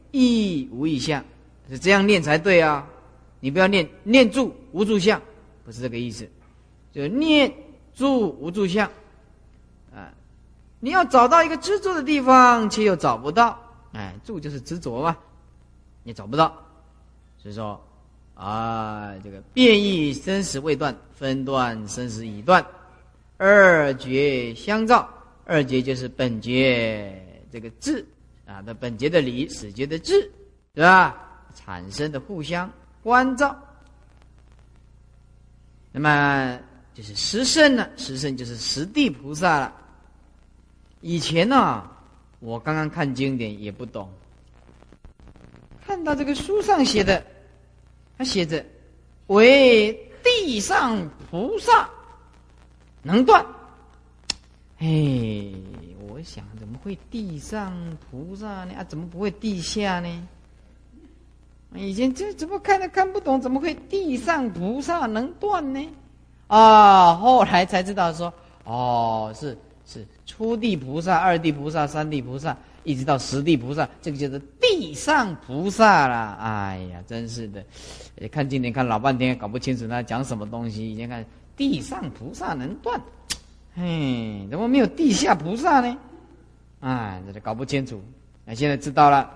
[0.09, 1.23] 意无意相，
[1.69, 2.87] 是这样念才对啊！
[3.39, 5.21] 你不要念念住无住相，
[5.63, 6.27] 不是这个意思，
[6.91, 7.53] 就念。
[7.95, 8.89] 住无住相，
[9.93, 10.13] 啊，
[10.79, 13.59] 你要找到一个执着的地方，却又找不到，
[13.93, 15.17] 哎，住就是执着嘛，
[16.03, 16.53] 你找不到，
[17.37, 17.81] 所以说，
[18.35, 22.65] 啊，这个变异生死未断，分断生死已断，
[23.37, 25.09] 二觉相照，
[25.45, 27.21] 二觉就是本觉
[27.51, 28.05] 这个智
[28.45, 30.31] 啊的本觉的理，始觉的智，
[30.73, 31.15] 对吧？
[31.55, 32.71] 产生的互相
[33.03, 33.55] 关照，
[35.91, 36.59] 那么。
[36.91, 39.73] 就是十圣呢，十圣就是十地菩萨了。
[40.99, 41.89] 以前呢，
[42.39, 44.09] 我刚刚看经典也不懂，
[45.85, 47.23] 看到这个书上写的，
[48.17, 48.65] 他写着
[49.27, 49.93] 为
[50.23, 51.89] 地上菩萨
[53.01, 53.45] 能断。
[54.77, 54.87] 哎，
[56.07, 57.73] 我想怎么会地上
[58.09, 58.73] 菩萨呢？
[58.77, 60.27] 啊，怎么不会地下呢？
[61.75, 65.89] 以前这怎么看都看不懂，怎么会地上菩萨能断呢？
[66.47, 68.33] 啊，后来才知道说，
[68.63, 69.57] 哦，是
[69.91, 76.33] 是初地菩萨、二地菩萨、三地菩萨，一直到十地菩萨，这个就是地上菩萨了。
[76.39, 77.65] 哎呀，真是的，
[78.31, 80.93] 看今天看老半天，搞不清楚他讲什么东西。
[80.93, 81.25] 以前看
[81.57, 83.01] 地上菩萨能断，
[83.75, 85.97] 嘿，怎么没有地下菩萨呢？
[86.81, 87.99] 哎，这就搞不清楚。
[88.45, 89.27] 那现在知道了，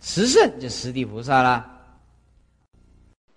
[0.00, 1.70] 十圣就十地菩萨了。